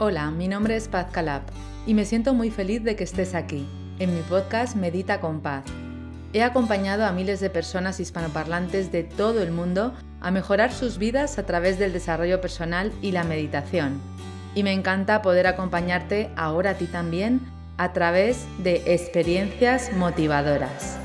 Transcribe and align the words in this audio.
Hola, 0.00 0.30
mi 0.30 0.46
nombre 0.46 0.76
es 0.76 0.86
Paz 0.86 1.08
Calab 1.10 1.42
y 1.84 1.92
me 1.92 2.04
siento 2.04 2.32
muy 2.32 2.52
feliz 2.52 2.84
de 2.84 2.94
que 2.94 3.02
estés 3.02 3.34
aquí, 3.34 3.66
en 3.98 4.14
mi 4.14 4.20
podcast 4.20 4.76
Medita 4.76 5.20
con 5.20 5.40
Paz. 5.40 5.64
He 6.32 6.44
acompañado 6.44 7.04
a 7.04 7.10
miles 7.10 7.40
de 7.40 7.50
personas 7.50 7.98
hispanoparlantes 7.98 8.92
de 8.92 9.02
todo 9.02 9.42
el 9.42 9.50
mundo 9.50 9.92
a 10.20 10.30
mejorar 10.30 10.72
sus 10.72 10.98
vidas 10.98 11.36
a 11.40 11.46
través 11.46 11.80
del 11.80 11.92
desarrollo 11.92 12.40
personal 12.40 12.92
y 13.02 13.10
la 13.10 13.24
meditación. 13.24 14.00
Y 14.54 14.62
me 14.62 14.72
encanta 14.72 15.20
poder 15.20 15.48
acompañarte 15.48 16.30
ahora 16.36 16.70
a 16.70 16.74
ti 16.74 16.86
también 16.86 17.40
a 17.76 17.92
través 17.92 18.46
de 18.62 18.94
experiencias 18.94 19.92
motivadoras. 19.94 20.96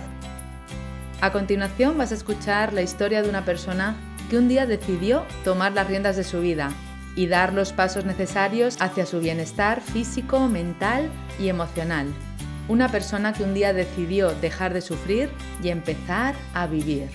A 1.19 1.31
continuación 1.31 1.97
vas 1.97 2.11
a 2.11 2.15
escuchar 2.15 2.73
la 2.73 2.83
historia 2.83 3.23
de 3.23 3.29
una 3.29 3.43
persona 3.43 3.95
que 4.29 4.37
un 4.37 4.47
día 4.47 4.67
decidió 4.67 5.23
tomar 5.43 5.71
las 5.71 5.87
riendas 5.87 6.15
de 6.15 6.23
su 6.23 6.41
vida 6.41 6.69
y 7.15 7.27
dar 7.27 7.53
los 7.53 7.73
pasos 7.73 8.05
necesarios 8.05 8.77
hacia 8.79 9.05
su 9.05 9.19
bienestar 9.19 9.81
físico, 9.81 10.47
mental 10.47 11.09
y 11.39 11.49
emocional. 11.49 12.07
Una 12.67 12.89
persona 12.89 13.33
que 13.33 13.43
un 13.43 13.53
día 13.53 13.73
decidió 13.73 14.33
dejar 14.35 14.73
de 14.73 14.81
sufrir 14.81 15.29
y 15.61 15.69
empezar 15.69 16.35
a 16.53 16.67
vivir. 16.67 17.09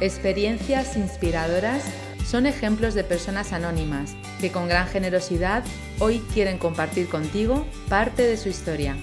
Experiencias 0.00 0.96
inspiradoras 0.96 1.84
son 2.24 2.46
ejemplos 2.46 2.94
de 2.94 3.02
personas 3.02 3.52
anónimas 3.52 4.14
que 4.40 4.52
con 4.52 4.68
gran 4.68 4.86
generosidad 4.86 5.64
hoy 5.98 6.20
quieren 6.32 6.58
compartir 6.58 7.08
contigo 7.08 7.66
parte 7.88 8.22
de 8.22 8.36
su 8.36 8.48
historia. 8.48 8.96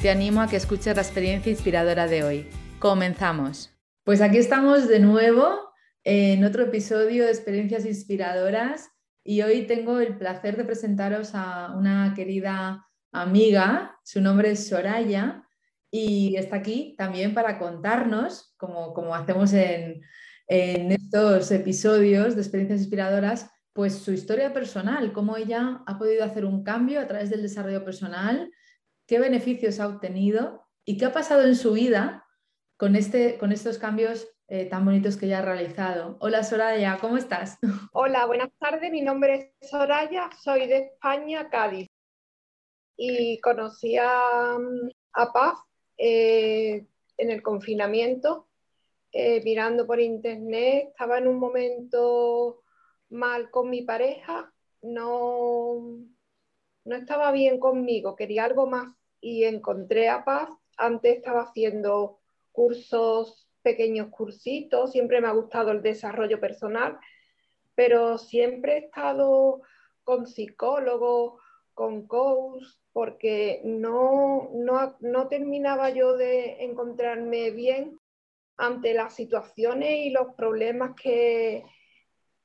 Te 0.00 0.10
animo 0.10 0.40
a 0.40 0.48
que 0.48 0.56
escuches 0.56 0.94
la 0.94 1.02
experiencia 1.02 1.50
inspiradora 1.50 2.06
de 2.06 2.22
hoy. 2.22 2.48
Comenzamos. 2.78 3.74
Pues 4.04 4.20
aquí 4.20 4.38
estamos 4.38 4.86
de 4.86 5.00
nuevo 5.00 5.73
en 6.04 6.44
otro 6.44 6.64
episodio 6.64 7.24
de 7.24 7.30
Experiencias 7.30 7.86
Inspiradoras 7.86 8.90
y 9.24 9.40
hoy 9.40 9.66
tengo 9.66 10.00
el 10.00 10.18
placer 10.18 10.56
de 10.58 10.64
presentaros 10.64 11.30
a 11.34 11.74
una 11.74 12.12
querida 12.14 12.86
amiga, 13.10 13.98
su 14.04 14.20
nombre 14.20 14.50
es 14.50 14.68
Soraya 14.68 15.48
y 15.90 16.36
está 16.36 16.56
aquí 16.56 16.94
también 16.98 17.32
para 17.32 17.58
contarnos, 17.58 18.54
como, 18.58 18.92
como 18.92 19.14
hacemos 19.14 19.54
en, 19.54 20.02
en 20.46 20.92
estos 20.92 21.50
episodios 21.50 22.34
de 22.34 22.42
Experiencias 22.42 22.80
Inspiradoras, 22.80 23.50
pues 23.72 23.94
su 23.94 24.12
historia 24.12 24.52
personal, 24.52 25.10
cómo 25.14 25.38
ella 25.38 25.82
ha 25.86 25.98
podido 25.98 26.22
hacer 26.22 26.44
un 26.44 26.64
cambio 26.64 27.00
a 27.00 27.06
través 27.06 27.30
del 27.30 27.40
desarrollo 27.40 27.82
personal, 27.82 28.52
qué 29.06 29.18
beneficios 29.18 29.80
ha 29.80 29.88
obtenido 29.88 30.66
y 30.84 30.98
qué 30.98 31.06
ha 31.06 31.12
pasado 31.14 31.44
en 31.44 31.56
su 31.56 31.72
vida 31.72 32.26
con, 32.76 32.94
este, 32.94 33.38
con 33.38 33.52
estos 33.52 33.78
cambios 33.78 34.28
eh, 34.48 34.66
tan 34.66 34.84
bonitos 34.84 35.16
que 35.16 35.28
ya 35.28 35.38
ha 35.38 35.42
realizado. 35.42 36.16
Hola 36.20 36.42
Soraya, 36.42 36.98
¿cómo 37.00 37.16
estás? 37.16 37.58
Hola, 37.92 38.26
buenas 38.26 38.50
tardes. 38.58 38.90
Mi 38.90 39.00
nombre 39.00 39.54
es 39.60 39.70
Soraya, 39.70 40.30
soy 40.42 40.66
de 40.66 40.78
España, 40.78 41.48
Cádiz. 41.48 41.88
Y 42.96 43.40
conocí 43.40 43.96
a, 43.98 44.56
Paz 45.32 45.58
eh, 45.96 46.86
en 47.16 47.30
el 47.30 47.42
confinamiento, 47.42 48.48
eh, 49.12 49.42
mirando 49.44 49.86
por 49.86 50.00
internet. 50.00 50.88
Estaba 50.90 51.18
en 51.18 51.28
un 51.28 51.38
momento 51.38 52.62
mal 53.10 53.50
con 53.50 53.70
mi 53.70 53.82
pareja, 53.82 54.52
no, 54.82 55.98
no 56.84 56.96
estaba 56.96 57.32
bien 57.32 57.58
conmigo, 57.58 58.16
quería 58.16 58.44
algo 58.44 58.66
más 58.66 58.94
y 59.20 59.44
encontré 59.44 60.08
a 60.08 60.24
Paz. 60.24 60.50
Antes 60.76 61.16
estaba 61.16 61.42
haciendo 61.42 62.20
cursos 62.52 63.43
pequeños 63.64 64.10
cursitos, 64.10 64.92
siempre 64.92 65.20
me 65.20 65.26
ha 65.26 65.32
gustado 65.32 65.72
el 65.72 65.82
desarrollo 65.82 66.38
personal, 66.38 66.98
pero 67.74 68.18
siempre 68.18 68.74
he 68.74 68.78
estado 68.86 69.62
con 70.04 70.26
psicólogos, 70.26 71.40
con 71.72 72.06
coach, 72.06 72.62
porque 72.92 73.60
no, 73.64 74.50
no, 75.00 75.28
terminaba 75.28 75.90
yo 75.90 76.16
de 76.16 76.62
encontrarme 76.62 77.50
bien 77.50 77.98
ante 78.56 78.94
las 78.94 79.14
situaciones 79.14 80.06
y 80.06 80.10
los 80.10 80.34
problemas 80.34 80.92
que, 80.94 81.64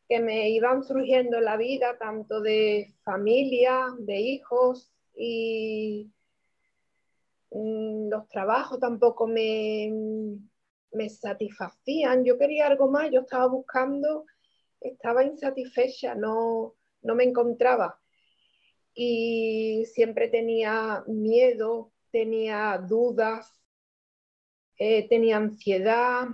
que 0.08 0.20
me 0.20 0.50
iban 0.50 0.84
surgiendo 0.84 1.38
en 1.38 1.46
la 1.46 1.58
vida, 1.58 2.00
tanto 2.00 2.42
de 2.42 2.96
familia, 3.04 3.88
de 4.00 4.20
hijos 4.20 4.92
y 5.16 6.12
mm, 7.52 8.10
los 8.10 8.28
trabajos 8.30 8.80
tampoco 8.80 9.28
me, 9.28 9.92
me 10.92 11.10
satisfacían, 11.10 12.24
yo 12.24 12.38
quería 12.38 12.68
algo 12.68 12.90
más, 12.90 13.12
yo 13.12 13.22
estaba 13.22 13.48
buscando, 13.48 14.26
estaba 14.82 15.24
insatisfecha, 15.24 16.16
no, 16.16 16.76
no 17.02 17.16
me 17.16 17.24
encontraba. 17.24 18.00
Y 18.94 19.86
siempre 19.94 20.28
tenía 20.28 21.04
miedo, 21.08 21.92
tenía 22.12 22.78
dudas, 22.78 23.54
eh, 24.78 25.08
tenía 25.08 25.38
ansiedad, 25.38 26.28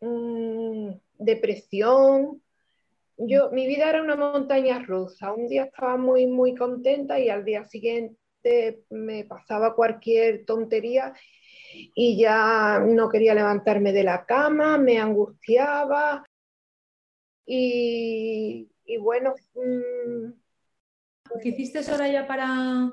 mm, 0.00 0.90
depresión. 1.18 2.42
Yo, 3.16 3.50
mi 3.52 3.66
vida 3.66 3.90
era 3.90 4.02
una 4.02 4.16
montaña 4.16 4.80
rusa. 4.80 5.32
Un 5.32 5.48
día 5.48 5.64
estaba 5.64 5.96
muy, 5.96 6.26
muy 6.26 6.54
contenta 6.54 7.18
y 7.20 7.28
al 7.28 7.44
día 7.44 7.64
siguiente 7.64 8.84
me 8.88 9.24
pasaba 9.24 9.74
cualquier 9.74 10.46
tontería 10.46 11.14
y 11.72 12.18
ya 12.18 12.80
no 12.80 13.08
quería 13.08 13.34
levantarme 13.34 13.92
de 13.92 14.04
la 14.04 14.24
cama, 14.24 14.78
me 14.78 14.98
angustiaba 14.98 16.24
y, 17.52 18.68
bueno. 19.00 19.34
Mm, 19.54 20.32
¿Qué 21.42 21.48
hiciste, 21.48 21.82
Soraya, 21.82 22.26
para, 22.26 22.90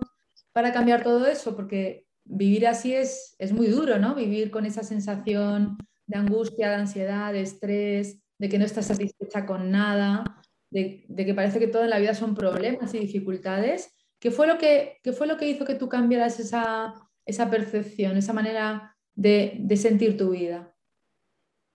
para 0.52 0.74
cambiar 0.74 1.04
todo 1.04 1.28
eso? 1.28 1.56
Porque 1.56 2.06
vivir 2.24 2.68
así 2.68 2.94
es, 2.94 3.36
es 3.40 3.52
muy 3.52 3.68
duro, 3.68 4.00
¿no? 4.00 4.16
Vivir 4.16 4.50
con 4.52 4.66
esa 4.66 4.84
sensación 4.84 5.78
de 6.08 6.18
angustia, 6.18 6.70
de 6.70 6.76
ansiedad, 6.76 7.34
de 7.34 7.42
estrés, 7.42 8.20
de 8.38 8.50
que 8.50 8.58
no 8.58 8.66
estás 8.66 8.88
satisfecha 8.88 9.46
con 9.46 9.72
nada, 9.72 10.42
de, 10.70 11.06
de, 11.08 11.26
que 11.26 11.34
parece 11.34 11.60
que 11.60 11.68
todo 11.68 11.84
en 11.84 11.90
la 11.90 12.00
vida 12.00 12.14
son 12.14 12.36
problemas 12.36 12.94
y 12.94 13.00
dificultades. 13.00 13.92
¿Qué 14.20 14.32
fue 14.32 14.48
lo 14.48 14.58
que, 14.58 14.98
qué 15.04 15.14
fue 15.14 15.28
lo 15.28 15.38
que 15.38 15.50
hizo 15.50 15.66
que 15.66 15.76
tú 15.76 15.90
cambiaras 15.90 16.40
esa, 16.40 16.94
esa 17.28 17.50
percepción, 17.50 18.18
esa 18.18 18.34
manera 18.34 18.96
de, 19.14 19.68
sentir 19.76 20.18
tu 20.18 20.32
vida? 20.32 20.74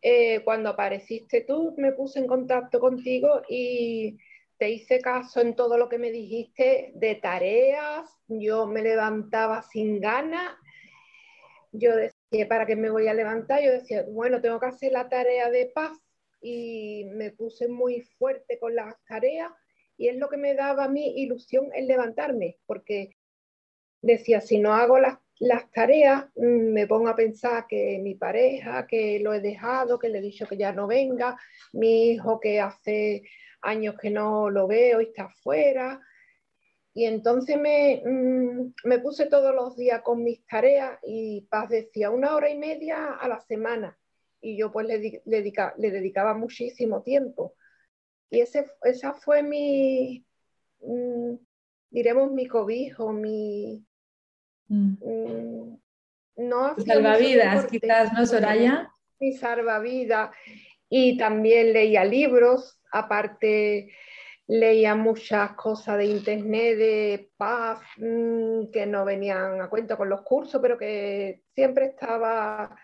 Eh, 0.00 0.42
cuando 0.44 0.70
apareciste 0.70 1.42
tú, 1.42 1.74
me 1.76 1.92
puse 1.92 2.18
en 2.18 2.26
contacto 2.26 2.80
contigo 2.80 3.42
y 3.48 4.18
te 4.58 4.70
hice 4.70 5.00
caso 5.00 5.40
en 5.40 5.54
todo 5.54 5.76
lo 5.76 5.88
que 5.88 5.98
me 5.98 6.10
dijiste 6.10 6.92
de 6.94 7.14
tareas. 7.16 8.10
Yo 8.26 8.66
me 8.66 8.82
levantaba 8.82 9.62
sin 9.62 10.00
ganas. 10.00 10.56
Yo 11.70 11.94
decía, 11.94 12.48
¿para 12.48 12.66
qué 12.66 12.74
me 12.74 12.90
voy 12.90 13.06
a 13.06 13.14
levantar? 13.14 13.62
Yo 13.62 13.70
decía, 13.70 14.04
bueno, 14.08 14.40
tengo 14.40 14.58
que 14.58 14.66
hacer 14.66 14.92
la 14.92 15.08
tarea 15.08 15.50
de 15.50 15.66
paz 15.66 15.96
y 16.40 17.04
me 17.12 17.30
puse 17.30 17.68
muy 17.68 18.00
fuerte 18.18 18.58
con 18.58 18.74
las 18.74 18.94
tareas 19.04 19.52
y 19.96 20.08
es 20.08 20.16
lo 20.16 20.28
que 20.28 20.36
me 20.36 20.54
daba 20.54 20.84
a 20.84 20.88
mí 20.88 21.14
ilusión 21.16 21.68
el 21.74 21.86
levantarme, 21.86 22.58
porque 22.66 23.16
decía, 24.00 24.40
si 24.40 24.58
no 24.58 24.74
hago 24.74 24.98
las 24.98 25.18
las 25.42 25.68
tareas, 25.72 26.26
mm, 26.36 26.72
me 26.72 26.86
pongo 26.86 27.08
a 27.08 27.16
pensar 27.16 27.66
que 27.66 27.98
mi 28.00 28.14
pareja, 28.14 28.86
que 28.86 29.18
lo 29.18 29.34
he 29.34 29.40
dejado, 29.40 29.98
que 29.98 30.08
le 30.08 30.18
he 30.18 30.22
dicho 30.22 30.46
que 30.46 30.56
ya 30.56 30.72
no 30.72 30.86
venga, 30.86 31.36
mi 31.72 32.10
hijo 32.10 32.38
que 32.38 32.60
hace 32.60 33.24
años 33.60 33.96
que 34.00 34.10
no 34.10 34.50
lo 34.50 34.68
veo 34.68 35.00
y 35.00 35.06
está 35.06 35.24
afuera. 35.24 36.00
Y 36.94 37.06
entonces 37.06 37.58
me, 37.58 38.02
mm, 38.04 38.74
me 38.84 38.98
puse 39.00 39.26
todos 39.26 39.52
los 39.54 39.76
días 39.76 40.02
con 40.02 40.22
mis 40.22 40.46
tareas 40.46 40.98
y 41.02 41.42
Paz 41.50 41.68
decía 41.70 42.10
una 42.10 42.36
hora 42.36 42.48
y 42.48 42.56
media 42.56 43.14
a 43.14 43.26
la 43.28 43.40
semana. 43.40 43.98
Y 44.40 44.56
yo 44.56 44.70
pues 44.70 44.86
le, 44.86 45.22
le 45.24 45.90
dedicaba 45.90 46.34
muchísimo 46.34 47.02
tiempo. 47.02 47.54
Y 48.30 48.40
ese, 48.40 48.66
esa 48.84 49.14
fue 49.14 49.42
mi, 49.42 50.24
mm, 50.80 51.34
diremos, 51.90 52.30
mi 52.32 52.46
cobijo, 52.46 53.12
mi, 53.12 53.84
Mm. 54.72 54.96
Mm, 55.04 55.78
no 56.36 56.74
salvavidas, 56.78 57.66
quizás, 57.66 58.10
¿no, 58.14 58.24
Soraya? 58.24 58.90
Mi 59.20 59.32
salvavidas. 59.34 60.34
Y 60.88 61.18
también 61.18 61.74
leía 61.74 62.04
libros, 62.04 62.80
aparte 62.90 63.90
leía 64.46 64.94
muchas 64.94 65.52
cosas 65.52 65.98
de 65.98 66.06
internet, 66.06 66.76
de 66.76 67.30
paz, 67.36 67.80
mm, 67.98 68.70
que 68.70 68.86
no 68.86 69.04
venían 69.04 69.60
a 69.60 69.68
cuento 69.68 69.96
con 69.96 70.08
los 70.08 70.22
cursos, 70.22 70.60
pero 70.60 70.78
que 70.78 71.42
siempre 71.54 71.86
estaba, 71.86 72.74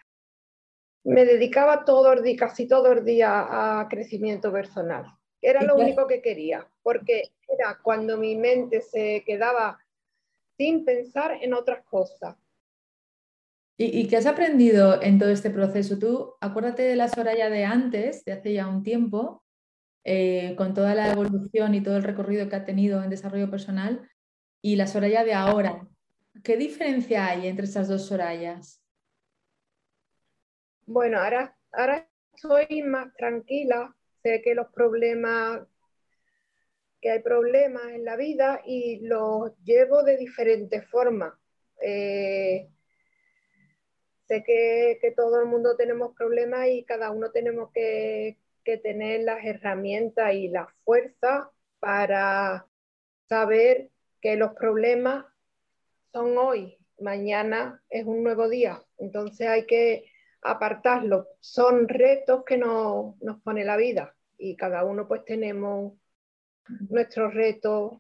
me 1.04 1.24
dedicaba 1.24 1.84
todo 1.84 2.12
el 2.12 2.22
día, 2.22 2.36
casi 2.38 2.68
todo 2.68 2.92
el 2.92 3.04
día 3.04 3.80
a 3.80 3.88
crecimiento 3.88 4.52
personal. 4.52 5.06
Era 5.40 5.62
lo 5.62 5.76
único 5.76 6.06
que 6.06 6.20
quería, 6.20 6.66
porque 6.82 7.30
era 7.48 7.78
cuando 7.82 8.16
mi 8.16 8.36
mente 8.36 8.80
se 8.80 9.22
quedaba 9.24 9.78
sin 10.58 10.84
pensar 10.84 11.38
en 11.40 11.54
otras 11.54 11.84
cosas. 11.84 12.36
¿Y, 13.80 14.08
qué 14.08 14.16
has 14.16 14.26
aprendido 14.26 15.00
en 15.00 15.20
todo 15.20 15.30
este 15.30 15.50
proceso? 15.50 16.00
Tú, 16.00 16.34
acuérdate 16.40 16.82
de 16.82 16.96
la 16.96 17.08
Soraya 17.08 17.48
de 17.48 17.64
antes, 17.64 18.24
de 18.24 18.32
hace 18.32 18.52
ya 18.52 18.66
un 18.66 18.82
tiempo, 18.82 19.44
eh, 20.04 20.56
con 20.56 20.74
toda 20.74 20.96
la 20.96 21.12
evolución 21.12 21.76
y 21.76 21.80
todo 21.80 21.96
el 21.96 22.02
recorrido 22.02 22.48
que 22.48 22.56
ha 22.56 22.64
tenido 22.64 23.04
en 23.04 23.10
desarrollo 23.10 23.48
personal, 23.48 24.10
y 24.60 24.74
la 24.74 24.88
Soraya 24.88 25.22
de 25.22 25.32
ahora. 25.32 25.86
¿Qué 26.42 26.56
diferencia 26.56 27.26
hay 27.26 27.46
entre 27.46 27.66
estas 27.66 27.86
dos 27.86 28.06
Sorayas? 28.06 28.82
Bueno, 30.84 31.20
ahora, 31.20 31.56
ahora 31.70 32.08
estoy 32.34 32.82
más 32.82 33.14
tranquila, 33.14 33.94
sé 34.24 34.42
que 34.42 34.56
los 34.56 34.72
problemas, 34.72 35.60
que 37.00 37.10
hay 37.10 37.20
problemas 37.20 37.84
en 37.92 38.04
la 38.04 38.16
vida 38.16 38.60
y 38.64 39.00
los 39.00 39.52
llevo 39.64 40.02
de 40.02 40.16
diferentes 40.16 40.86
formas. 40.88 41.34
Eh, 41.80 42.68
sé 44.26 44.42
que, 44.44 44.98
que, 45.00 45.12
todo 45.12 45.40
el 45.40 45.46
mundo 45.46 45.76
tenemos 45.76 46.14
problemas 46.16 46.66
y 46.68 46.84
cada 46.84 47.10
uno 47.10 47.30
tenemos 47.30 47.70
que, 47.72 48.36
que 48.64 48.76
tener 48.76 49.22
las 49.22 49.44
herramientas 49.44 50.34
y 50.34 50.48
la 50.48 50.68
fuerza 50.84 51.50
para 51.80 52.66
saber 53.28 53.90
que 54.20 54.36
los 54.36 54.52
problemas 54.54 55.24
son 56.12 56.36
hoy, 56.36 56.78
mañana 56.98 57.82
es 57.88 58.04
un 58.04 58.22
nuevo 58.22 58.48
día, 58.48 58.82
entonces 58.98 59.46
hay 59.46 59.66
que 59.66 60.10
apartarlo. 60.42 61.28
Son 61.40 61.88
retos 61.88 62.44
que 62.44 62.58
nos, 62.58 63.20
nos 63.22 63.40
pone 63.42 63.64
la 63.64 63.76
vida 63.76 64.14
y 64.36 64.56
cada 64.56 64.84
uno 64.84 65.06
pues 65.08 65.24
tenemos 65.24 65.94
nuestros 66.88 67.34
retos 67.34 67.92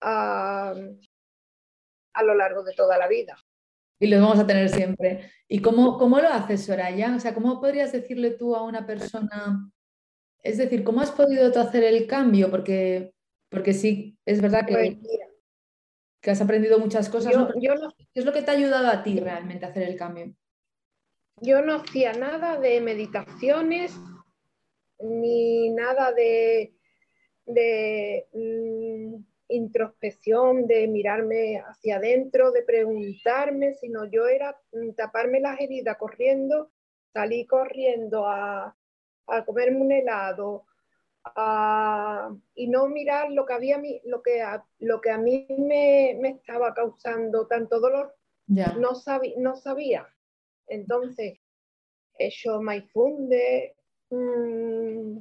a, 0.00 0.74
a 2.14 2.22
lo 2.22 2.34
largo 2.34 2.62
de 2.62 2.74
toda 2.74 2.98
la 2.98 3.08
vida. 3.08 3.36
Y 4.00 4.06
los 4.06 4.20
vamos 4.20 4.38
a 4.38 4.46
tener 4.46 4.68
siempre. 4.68 5.32
¿Y 5.48 5.60
cómo, 5.60 5.98
cómo 5.98 6.20
lo 6.20 6.28
haces, 6.28 6.64
Soraya? 6.64 7.14
O 7.16 7.20
sea, 7.20 7.34
¿cómo 7.34 7.60
podrías 7.60 7.92
decirle 7.92 8.30
tú 8.30 8.54
a 8.54 8.62
una 8.62 8.86
persona, 8.86 9.70
es 10.42 10.58
decir, 10.58 10.84
¿cómo 10.84 11.00
has 11.00 11.10
podido 11.10 11.50
tú 11.50 11.58
hacer 11.58 11.82
el 11.84 12.06
cambio? 12.06 12.50
Porque, 12.50 13.12
porque 13.48 13.72
sí, 13.72 14.16
es 14.24 14.40
verdad 14.40 14.66
que, 14.66 14.72
pues 14.72 14.96
que 16.20 16.30
has 16.30 16.40
aprendido 16.40 16.78
muchas 16.78 17.08
cosas. 17.08 17.32
Yo, 17.32 17.48
¿Qué 18.12 18.20
es 18.20 18.24
lo 18.24 18.32
que 18.32 18.42
te 18.42 18.50
ha 18.50 18.54
ayudado 18.54 18.88
a 18.88 19.02
ti 19.02 19.20
realmente 19.20 19.64
a 19.64 19.68
hacer 19.68 19.84
el 19.84 19.96
cambio? 19.96 20.34
Yo 21.40 21.62
no 21.62 21.76
hacía 21.76 22.12
nada 22.12 22.58
de 22.58 22.80
meditaciones 22.80 23.94
ni 25.00 25.70
nada 25.70 26.12
de, 26.12 26.74
de 27.48 28.28
mm, 28.32 29.14
introspección, 29.48 30.66
de 30.66 30.86
mirarme 30.86 31.58
hacia 31.58 31.96
adentro, 31.96 32.52
de 32.52 32.62
preguntarme, 32.62 33.74
sino 33.74 34.04
yo 34.04 34.26
era 34.28 34.56
mm, 34.72 34.90
taparme 34.92 35.40
las 35.40 35.60
heridas 35.60 35.96
corriendo, 35.96 36.70
salí 37.12 37.46
corriendo 37.46 38.26
a, 38.26 38.76
a 39.26 39.44
comerme 39.44 39.80
un 39.80 39.92
helado 39.92 40.64
y 42.54 42.68
no 42.68 42.88
mirar 42.88 43.30
lo 43.32 43.44
que, 43.44 43.52
había, 43.52 43.80
lo 44.04 44.22
que, 44.22 44.42
a, 44.42 44.64
lo 44.78 45.00
que 45.00 45.10
a 45.10 45.18
mí 45.18 45.46
me, 45.50 46.16
me 46.20 46.30
estaba 46.30 46.72
causando 46.74 47.46
tanto 47.46 47.80
dolor. 47.80 48.14
No, 48.78 48.94
no 49.36 49.56
sabía. 49.56 50.08
Entonces, 50.66 51.38
he 52.18 52.26
hecho 52.28 52.60
MyFunde, 52.62 53.76
mmm, 54.10 55.18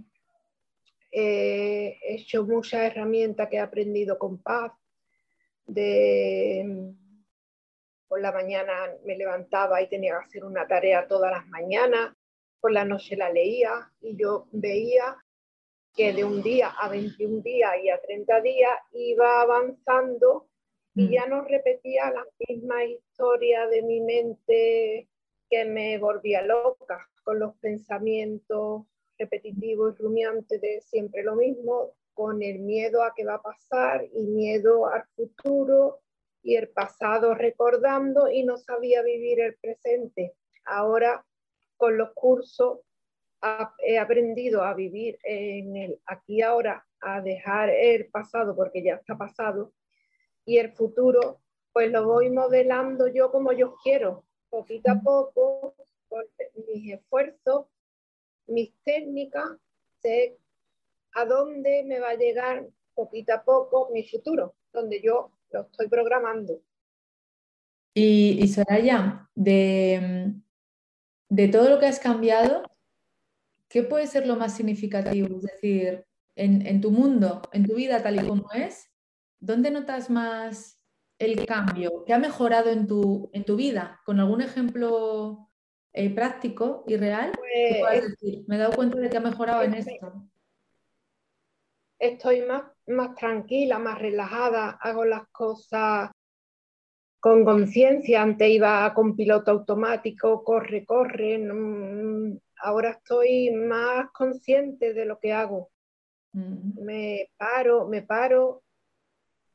he 1.11 1.97
hecho 2.01 2.43
muchas 2.43 2.81
herramientas 2.83 3.49
que 3.49 3.57
he 3.57 3.59
aprendido 3.59 4.17
con 4.17 4.41
paz. 4.41 4.71
De, 5.65 6.93
por 8.07 8.21
la 8.21 8.31
mañana 8.31 8.73
me 9.03 9.17
levantaba 9.17 9.81
y 9.81 9.89
tenía 9.89 10.13
que 10.13 10.25
hacer 10.25 10.45
una 10.45 10.65
tarea 10.67 11.07
todas 11.07 11.31
las 11.31 11.45
mañanas, 11.47 12.15
por 12.59 12.71
la 12.71 12.85
noche 12.85 13.17
la 13.17 13.29
leía 13.29 13.91
y 14.01 14.15
yo 14.15 14.47
veía 14.51 15.17
que 15.93 16.13
de 16.13 16.23
un 16.23 16.41
día 16.41 16.69
a 16.69 16.89
21 16.89 17.41
días 17.41 17.73
y 17.83 17.89
a 17.89 17.99
30 17.99 18.41
días 18.41 18.71
iba 18.93 19.41
avanzando 19.41 20.47
y 20.95 21.07
mm. 21.07 21.11
ya 21.11 21.25
no 21.27 21.41
repetía 21.41 22.11
la 22.11 22.25
misma 22.47 22.85
historia 22.85 23.67
de 23.67 23.81
mi 23.81 24.01
mente 24.01 25.09
que 25.49 25.65
me 25.65 25.97
volvía 25.97 26.43
loca 26.43 27.09
con 27.23 27.39
los 27.39 27.55
pensamientos 27.57 28.83
repetitivos 29.17 29.95
y 29.95 30.01
rumiantes 30.01 30.61
de 30.61 30.81
siempre 30.81 31.23
lo 31.23 31.35
mismo, 31.35 31.93
con 32.13 32.41
el 32.41 32.59
miedo 32.59 33.03
a 33.03 33.13
qué 33.15 33.25
va 33.25 33.35
a 33.35 33.41
pasar 33.41 34.05
y 34.11 34.23
miedo 34.25 34.87
al 34.87 35.03
futuro 35.15 35.99
y 36.41 36.55
el 36.55 36.69
pasado 36.69 37.35
recordando 37.35 38.29
y 38.29 38.43
no 38.43 38.57
sabía 38.57 39.03
vivir 39.03 39.39
el 39.39 39.55
presente. 39.57 40.33
Ahora 40.65 41.23
con 41.77 41.97
los 41.97 42.11
cursos 42.13 42.79
he 43.85 43.99
aprendido 43.99 44.63
a 44.63 44.73
vivir 44.73 45.19
en 45.23 45.75
el 45.75 46.01
aquí 46.05 46.41
ahora, 46.41 46.87
a 47.01 47.21
dejar 47.21 47.69
el 47.69 48.09
pasado 48.09 48.55
porque 48.55 48.83
ya 48.83 48.95
está 48.95 49.15
pasado 49.15 49.73
y 50.43 50.57
el 50.57 50.71
futuro 50.73 51.41
pues 51.71 51.91
lo 51.91 52.05
voy 52.05 52.31
modelando 52.31 53.07
yo 53.07 53.29
como 53.29 53.51
yo 53.51 53.75
quiero, 53.83 54.25
poquito 54.49 54.91
a 54.91 54.95
poco, 54.95 55.75
con 56.09 56.23
mis 56.67 56.93
esfuerzos, 56.93 57.67
mis 58.47 58.73
técnicas, 58.83 59.57
sé 60.01 60.37
a 61.13 61.25
dónde 61.25 61.83
me 61.85 61.99
va 61.99 62.09
a 62.09 62.15
llegar 62.15 62.67
poquito 62.93 63.33
a 63.33 63.43
poco 63.43 63.89
mi 63.93 64.03
futuro, 64.03 64.55
donde 64.73 65.01
yo 65.01 65.31
lo 65.51 65.61
estoy 65.61 65.87
programando. 65.87 66.61
Y, 67.93 68.39
y 68.41 68.47
Soraya, 68.47 69.29
de, 69.33 70.33
de 71.29 71.47
todo 71.47 71.69
lo 71.69 71.79
que 71.79 71.87
has 71.87 71.99
cambiado, 71.99 72.63
¿qué 73.69 73.83
puede 73.83 74.07
ser 74.07 74.27
lo 74.27 74.35
más 74.35 74.55
significativo? 74.55 75.37
Es 75.37 75.43
decir, 75.43 76.05
en, 76.35 76.65
en, 76.65 76.81
tu 76.81 76.91
mundo, 76.91 77.41
en 77.51 77.65
tu 77.65 77.75
vida 77.75 78.03
tal 78.03 78.23
y 78.23 78.27
como 78.27 78.51
es, 78.51 78.91
¿dónde 79.39 79.71
notas 79.71 80.09
más 80.09 80.79
el 81.19 81.45
cambio? 81.45 82.03
¿Qué 82.05 82.13
ha 82.13 82.19
mejorado 82.19 82.69
en 82.69 82.87
tu, 82.87 83.29
en 83.33 83.43
tu 83.43 83.55
vida? 83.55 83.99
¿Con 84.05 84.19
algún 84.19 84.41
ejemplo 84.41 85.46
eh, 85.97 86.09
práctico 86.11 86.83
y 86.85 86.95
real? 86.95 87.31
Pues, 87.35 88.15
Me 88.47 88.55
he 88.55 88.59
dado 88.59 88.73
cuenta 88.73 88.99
de 88.99 89.09
que 89.09 89.17
ha 89.17 89.21
mejorado 89.21 89.63
en 89.63 89.73
esto. 89.73 90.29
Estoy 91.97 92.41
más, 92.41 92.63
más 92.85 93.15
tranquila, 93.15 93.79
más 93.79 93.97
relajada, 93.99 94.77
hago 94.79 95.05
las 95.05 95.27
cosas 95.29 96.11
con 97.19 97.43
conciencia. 97.43 98.21
Antes 98.21 98.47
iba 98.49 98.93
con 98.93 99.15
piloto 99.15 99.49
automático, 99.49 100.43
corre, 100.43 100.85
corre. 100.85 101.43
ahora 102.61 102.91
estoy 102.91 103.51
más 103.51 104.11
consciente 104.11 104.93
de 104.93 105.05
lo 105.05 105.17
que 105.17 105.33
hago. 105.33 105.71
Mm. 106.33 106.83
Me 106.83 107.31
paro, 107.37 107.87
me 107.87 108.03
paro, 108.03 108.61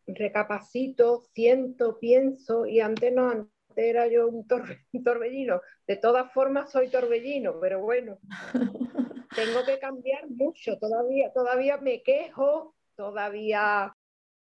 recapacito, 0.09 1.23
siento, 1.33 2.01
pienso 2.01 2.67
y 2.67 2.81
antes 2.81 3.13
no, 3.13 3.49
era 3.77 4.07
yo 4.09 4.29
un, 4.29 4.47
torbellino. 4.47 5.61
De 5.87 5.97
todas 5.97 6.33
formas 6.33 6.71
soy 6.71 6.89
torbellino, 6.89 7.59
pero 7.61 7.81
bueno, 7.81 8.19
tengo 9.37 9.65
que 9.65 9.79
cambiar 9.79 10.29
mucho. 10.29 10.79
Todavía, 10.79 11.33
todavía 11.33 11.79
me 11.79 12.03
quejo, 12.03 12.75
todavía 12.97 13.95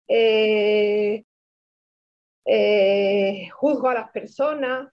eh, 0.07 1.25
eh, 2.45 3.49
juzgo 3.53 3.89
a 3.89 3.95
las 3.95 4.11
personas. 4.11 4.89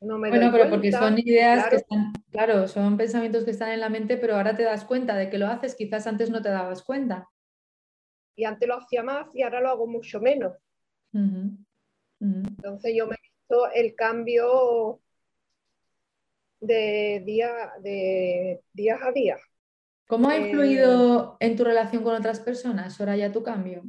No 0.00 0.16
me 0.16 0.28
bueno, 0.28 0.52
pero 0.52 0.70
porque 0.70 0.92
son 0.92 1.18
ideas 1.18 1.68
que 1.68 1.76
están, 1.76 2.12
claro, 2.30 2.68
son 2.68 2.96
pensamientos 2.96 3.44
que 3.44 3.50
están 3.50 3.72
en 3.72 3.80
la 3.80 3.88
mente, 3.88 4.16
pero 4.16 4.36
ahora 4.36 4.54
te 4.54 4.62
das 4.62 4.84
cuenta 4.84 5.16
de 5.16 5.28
que 5.28 5.38
lo 5.38 5.48
haces, 5.48 5.74
quizás 5.74 6.06
antes 6.06 6.30
no 6.30 6.40
te 6.40 6.50
dabas 6.50 6.84
cuenta 6.84 7.28
y 8.38 8.44
antes 8.44 8.68
lo 8.68 8.76
hacía 8.76 9.02
más 9.02 9.26
y 9.34 9.42
ahora 9.42 9.60
lo 9.60 9.68
hago 9.68 9.86
mucho 9.88 10.20
menos. 10.20 10.56
Entonces 12.20 12.94
yo 12.96 13.08
me 13.08 13.16
el 13.74 13.94
cambio 13.94 15.00
de 16.60 17.22
día, 17.24 17.72
de 17.80 18.62
días 18.72 19.00
a 19.02 19.12
día. 19.12 19.38
¿Cómo 20.06 20.28
ha 20.28 20.36
eh, 20.36 20.40
influido 20.40 21.36
en 21.40 21.56
tu 21.56 21.64
relación 21.64 22.02
con 22.02 22.14
otras 22.14 22.40
personas, 22.40 22.98
ahora 23.00 23.16
ya 23.16 23.32
tu 23.32 23.42
cambio? 23.42 23.84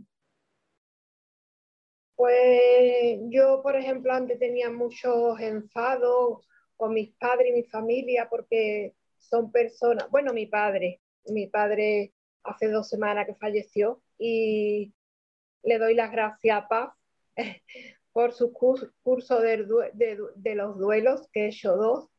Pues 2.15 3.19
yo, 3.29 3.61
por 3.63 3.77
ejemplo, 3.77 4.11
antes 4.11 4.37
tenía 4.37 4.69
muchos 4.69 5.39
enfados 5.39 6.45
con 6.75 6.93
mis 6.93 7.15
padres 7.15 7.49
y 7.49 7.53
mi 7.53 7.63
familia 7.63 8.27
porque 8.29 8.95
son 9.17 9.51
personas, 9.51 10.09
bueno, 10.09 10.33
mi 10.33 10.45
padre, 10.45 11.01
mi 11.25 11.47
padre 11.47 12.13
hace 12.43 12.69
dos 12.69 12.89
semanas 12.89 13.25
que 13.25 13.35
falleció 13.35 14.01
y 14.17 14.93
le 15.63 15.77
doy 15.77 15.93
las 15.93 16.11
gracias 16.11 16.57
a 16.57 16.67
Paz 16.67 16.89
por 18.11 18.33
su 18.33 18.51
curso 18.53 19.39
de, 19.39 19.57
los 20.55 20.77
duelos, 20.77 21.27
que 21.31 21.45
he 21.45 21.47
hecho 21.47 21.75
dos, 21.75 22.09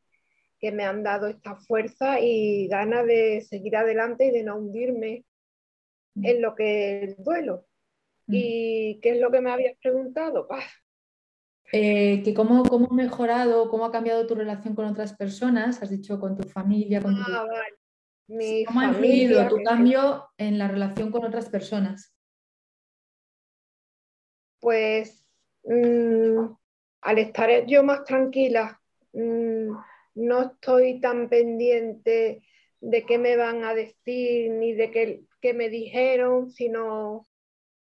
que 0.59 0.73
me 0.73 0.85
han 0.85 1.03
dado 1.03 1.27
esta 1.27 1.57
fuerza 1.57 2.21
y 2.21 2.69
ganas 2.69 3.07
de 3.07 3.41
seguir 3.43 3.77
adelante 3.77 4.27
y 4.27 4.31
de 4.31 4.43
no 4.43 4.57
hundirme 4.57 5.25
en 6.23 6.43
lo 6.43 6.55
que 6.55 7.03
es 7.03 7.19
el 7.19 7.25
duelo. 7.25 7.67
Mm. 8.27 8.35
¿Y 8.35 9.01
qué 9.01 9.11
es 9.11 9.21
lo 9.21 9.31
que 9.31 9.41
me 9.41 9.51
habías 9.51 9.77
preguntado, 9.79 10.47
Paz? 10.47 10.65
Eh, 11.73 12.23
que 12.25 12.35
cómo, 12.35 12.65
cómo 12.65 12.89
ha 12.91 12.95
mejorado, 12.95 13.69
cómo 13.71 13.85
ha 13.85 13.93
cambiado 13.93 14.27
tu 14.27 14.35
relación 14.35 14.75
con 14.75 14.87
otras 14.87 15.15
personas, 15.15 15.83
has 15.83 15.91
dicho 15.91 16.19
con 16.19 16.37
tu 16.37 16.49
familia, 16.49 17.01
con 17.01 17.15
ah, 17.15 17.45
vale. 17.47 17.77
mi 18.27 18.65
¿Cómo 18.65 18.81
ha 18.81 18.87
influido 18.87 19.49
tu 19.49 19.63
cambio 19.63 20.29
en 20.37 20.59
la 20.59 20.67
relación 20.67 21.13
con 21.13 21.25
otras 21.25 21.49
personas? 21.49 22.13
Pues 24.59 25.20
mm, 25.65 26.57
al 27.03 27.19
estar 27.19 27.67
yo 27.67 27.83
más 27.83 28.05
tranquila, 28.05 28.81
mm, 29.13 29.71
no 30.15 30.43
estoy 30.43 31.01
tan 31.01 31.29
pendiente 31.29 32.43
de 32.81 33.07
qué 33.07 33.19
me 33.19 33.37
van 33.37 33.65
a 33.65 33.75
decir 33.75 34.51
ni 34.53 34.75
de 34.75 34.91
qué, 35.41 35.55
me 35.55 35.69
dijeron, 35.69 36.51
sino 36.51 37.29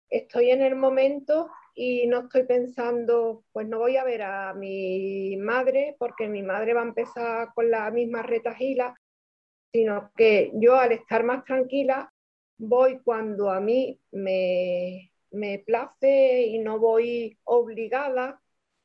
estoy 0.10 0.52
en 0.52 0.62
el 0.62 0.76
momento 0.76 1.50
y 1.76 2.08
no 2.08 2.22
estoy 2.22 2.44
pensando, 2.46 3.46
pues 3.52 3.68
no 3.68 3.80
voy 3.80 3.98
a 3.98 4.04
ver 4.04 4.24
a 4.24 4.54
mi 4.54 5.38
madre 5.38 5.96
porque 6.00 6.28
mi 6.28 6.44
madre 6.44 6.74
va 6.74 6.82
a 6.82 6.86
empezar 6.86 7.50
con 7.56 7.72
la 7.72 7.90
misma 7.92 8.22
retajila, 8.24 8.96
sino 9.72 10.12
que 10.16 10.52
yo 10.56 10.76
al 10.76 10.92
estar 10.92 11.24
más 11.24 11.46
tranquila 11.46 12.12
voy 12.58 13.00
cuando 13.04 13.50
a 13.52 13.60
mí 13.62 14.00
me, 14.12 15.12
me 15.32 15.60
place 15.60 16.48
y 16.48 16.60
no 16.60 16.80
voy 16.80 17.38
obligada 17.44 18.42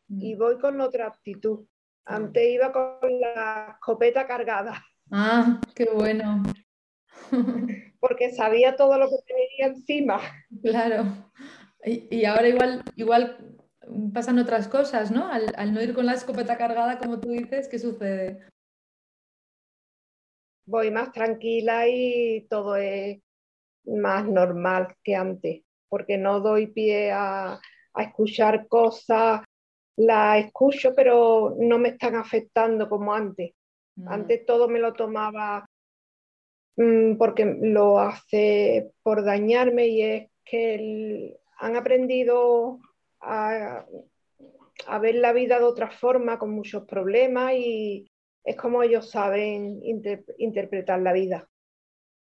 y 0.08 0.34
mm. 0.34 0.38
voy 0.38 0.58
con 0.58 0.80
otra 0.80 1.06
actitud. 1.06 1.66
Antes 2.04 2.46
iba 2.50 2.72
con 2.72 3.20
la 3.20 3.72
escopeta 3.74 4.26
cargada. 4.26 4.84
Ah, 5.10 5.60
qué 5.74 5.86
bueno. 5.86 6.42
Porque 8.00 8.32
sabía 8.32 8.76
todo 8.76 8.98
lo 8.98 9.08
que 9.08 9.16
tenía 9.26 9.74
encima. 9.74 10.20
Claro. 10.62 11.04
Y, 11.84 12.24
ahora 12.24 12.48
igual, 12.48 12.82
igual 12.96 13.56
pasan 14.12 14.38
otras 14.38 14.68
cosas, 14.68 15.10
¿no? 15.10 15.28
Al, 15.30 15.74
no 15.74 15.82
ir 15.82 15.94
con 15.94 16.06
la 16.06 16.14
escopeta 16.14 16.56
cargada, 16.56 16.98
como 16.98 17.20
tú 17.20 17.30
dices, 17.30 17.68
¿qué 17.68 17.78
sucede? 17.78 18.46
Voy 20.66 20.90
más 20.90 21.12
tranquila 21.12 21.86
y 21.88 22.46
todo 22.48 22.76
es 22.76 23.20
más 23.84 24.26
normal 24.26 24.96
que 25.02 25.14
antes, 25.14 25.62
porque 25.94 26.18
no 26.18 26.40
doy 26.40 26.66
pie 26.66 27.12
a, 27.12 27.60
a 27.94 28.02
escuchar 28.02 28.66
cosas, 28.66 29.42
la 29.94 30.38
escucho, 30.38 30.92
pero 30.92 31.54
no 31.56 31.78
me 31.78 31.90
están 31.90 32.16
afectando 32.16 32.88
como 32.88 33.14
antes. 33.14 33.52
Mm. 33.94 34.08
Antes 34.08 34.44
todo 34.44 34.68
me 34.68 34.80
lo 34.80 34.92
tomaba 34.92 35.64
mm, 36.74 37.14
porque 37.16 37.44
lo 37.44 38.00
hace 38.00 38.90
por 39.04 39.24
dañarme 39.24 39.86
y 39.86 40.02
es 40.02 40.30
que 40.44 41.36
han 41.58 41.76
aprendido 41.76 42.80
a, 43.20 43.86
ver 45.00 45.14
la 45.14 45.32
vida 45.32 45.60
de 45.60 45.64
otra 45.64 45.92
forma, 45.92 46.40
con 46.40 46.50
muchos 46.50 46.84
problemas 46.84 47.52
y 47.54 48.10
es 48.42 48.56
como 48.56 48.82
ellos 48.82 49.08
saben 49.08 49.80
interpretar 50.38 51.00
la 51.00 51.12
vida. 51.12 51.48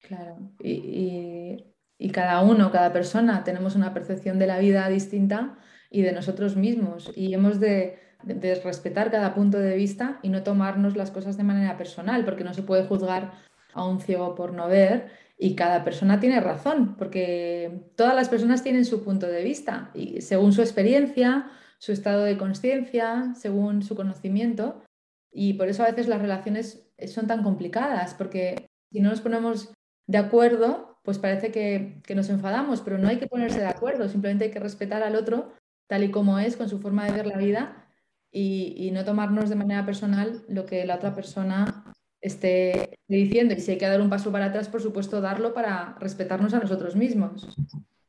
Claro, 0.01 0.37
y, 0.61 1.65
cada 2.13 2.43
uno, 2.43 2.71
cada 2.71 2.93
persona, 2.93 3.45
tenemos 3.45 3.75
una 3.75 3.95
percepción 3.95 4.39
de 4.39 4.47
la 4.47 4.59
vida 4.59 4.89
distinta 4.89 5.59
y 5.91 6.03
de 6.03 6.13
nosotros 6.13 6.57
mismos 6.57 7.11
y 7.15 7.33
hemos 7.33 7.61
de 7.61 8.07
de, 8.23 8.55
respetar 8.57 9.11
cada 9.11 9.35
punto 9.35 9.59
de 9.59 9.77
vista 9.77 10.19
y 10.23 10.29
no 10.29 10.43
tomarnos 10.43 10.97
las 10.97 11.11
cosas 11.11 11.37
de 11.37 11.45
manera 11.45 11.77
personal, 11.77 12.25
porque 12.25 12.45
no 12.45 12.55
se 12.55 12.63
puede 12.63 12.87
juzgar 12.87 13.33
a 13.73 13.87
un 13.87 14.01
ciego 14.01 14.35
por 14.35 14.53
no 14.53 14.69
ver 14.69 15.11
y 15.39 15.55
cada 15.55 15.85
persona 15.85 16.19
tiene 16.19 16.41
razón, 16.41 16.97
porque 16.97 17.91
todas 17.95 18.15
las 18.15 18.29
personas 18.29 18.63
tienen 18.63 18.85
su 18.85 19.05
punto 19.05 19.27
de 19.27 19.45
vista 19.45 19.91
y 19.95 20.23
según 20.23 20.53
su 20.53 20.63
experiencia, 20.63 21.51
su 21.79 21.93
estado 21.93 22.25
de 22.25 22.39
conciencia, 22.39 23.35
según 23.35 23.83
su 23.83 23.95
conocimiento. 23.95 24.83
Y 25.31 25.53
por 25.55 25.69
eso 25.69 25.83
a 25.83 25.89
veces 25.89 26.09
las 26.09 26.23
relaciones 26.23 26.89
son 27.07 27.27
tan 27.27 27.43
complicadas, 27.43 28.15
porque 28.15 28.67
si 28.91 29.01
no 29.01 29.11
nos 29.11 29.21
ponemos 29.21 29.75
de 30.07 30.19
acuerdo, 30.19 30.96
pues 31.07 31.19
parece 31.21 31.53
que, 31.53 32.03
nos 32.15 32.29
enfadamos, 32.29 32.81
pero 32.81 32.99
no 32.99 33.07
hay 33.07 33.19
que 33.19 33.29
ponerse 33.29 33.61
de 33.61 33.69
acuerdo, 33.69 34.09
simplemente 34.09 34.45
hay 34.45 34.51
que 34.51 34.59
respetar 34.59 35.05
al 35.05 35.15
otro 35.15 35.53
tal 35.87 36.03
y 36.03 36.11
como 36.11 36.41
es, 36.41 36.57
con 36.57 36.69
su 36.69 36.81
forma 36.81 37.07
de 37.07 37.13
ver 37.13 37.27
la 37.29 37.37
vida 37.37 37.89
y, 38.33 38.91
no 38.93 39.05
tomarnos 39.05 39.49
de 39.49 39.55
manera 39.55 39.87
personal 39.87 40.43
lo 40.49 40.67
que 40.67 40.85
la 40.85 40.97
otra 40.97 41.15
persona 41.15 41.95
esté 42.21 42.99
diciendo. 43.07 43.55
Y 43.55 43.61
si 43.61 43.71
hay 43.71 43.79
que 43.79 43.87
dar 43.87 44.01
un 44.01 44.11
paso 44.11 44.33
para 44.33 44.47
atrás, 44.47 44.69
por 44.69 44.83
supuesto, 44.83 45.21
darlo 45.21 45.55
para 45.55 45.97
respetarnos 46.01 46.53
a 46.55 46.59
nosotros 46.59 46.97
mismos. 46.97 47.57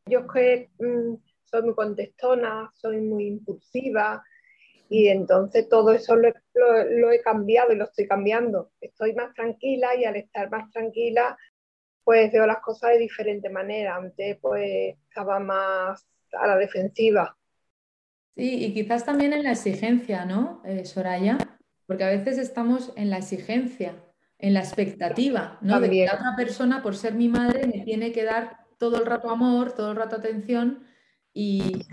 Yo 0.07 0.21
es 0.21 0.25
que 0.33 0.69
mm, 0.79 1.17
soy 1.43 1.61
muy 1.61 1.75
contestona, 1.75 2.71
soy 2.73 2.99
muy 2.99 3.27
impulsiva 3.27 4.23
y 4.89 5.09
entonces 5.09 5.69
todo 5.69 5.91
eso 5.91 6.15
lo, 6.15 7.11
he 7.11 7.21
cambiado 7.21 7.73
y 7.73 7.75
lo 7.75 7.83
estoy 7.83 8.07
cambiando. 8.07 8.71
Estoy 8.81 9.13
más 9.13 9.35
tranquila 9.35 9.95
y 9.95 10.05
al 10.05 10.15
estar 10.15 10.49
más 10.49 10.71
tranquila, 10.71 11.37
pues 12.07 12.31
veo 12.31 12.47
las 12.47 12.59
cosas 12.59 12.91
de 12.91 12.99
diferente 12.99 13.49
manera. 13.49 13.97
Antes 13.97 14.37
pues 14.39 14.95
estaba 15.09 15.39
más 15.39 16.07
a 16.31 16.47
la 16.47 16.55
defensiva 16.55 17.37
Sí, 18.37 18.63
y 18.63 18.73
quizás 18.73 19.03
también 19.03 19.33
en 19.33 19.43
la 19.43 19.51
exigencia, 19.51 20.23
¿no, 20.23 20.61
eh, 20.63 20.85
Soraya? 20.85 21.37
Porque 21.85 22.05
a 22.05 22.09
veces 22.09 22.37
estamos 22.37 22.93
en 22.95 23.09
la 23.09 23.17
exigencia, 23.17 23.95
en 24.37 24.53
la 24.53 24.61
expectativa, 24.61 25.57
¿no? 25.61 25.81
De 25.81 25.89
que 25.89 26.05
la 26.05 26.13
otra 26.13 26.35
persona, 26.37 26.81
por 26.81 26.95
ser 26.95 27.13
mi 27.13 27.27
madre, 27.27 27.67
me 27.67 27.83
tiene 27.83 28.13
que 28.13 28.23
dar 28.23 28.59
todo 28.77 28.99
el 28.99 29.05
rato 29.05 29.29
amor, 29.29 29.73
todo 29.73 29.91
el 29.91 29.97
rato 29.97 30.15
atención 30.15 30.85
y, 31.33 31.83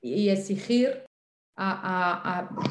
exigir 0.00 1.04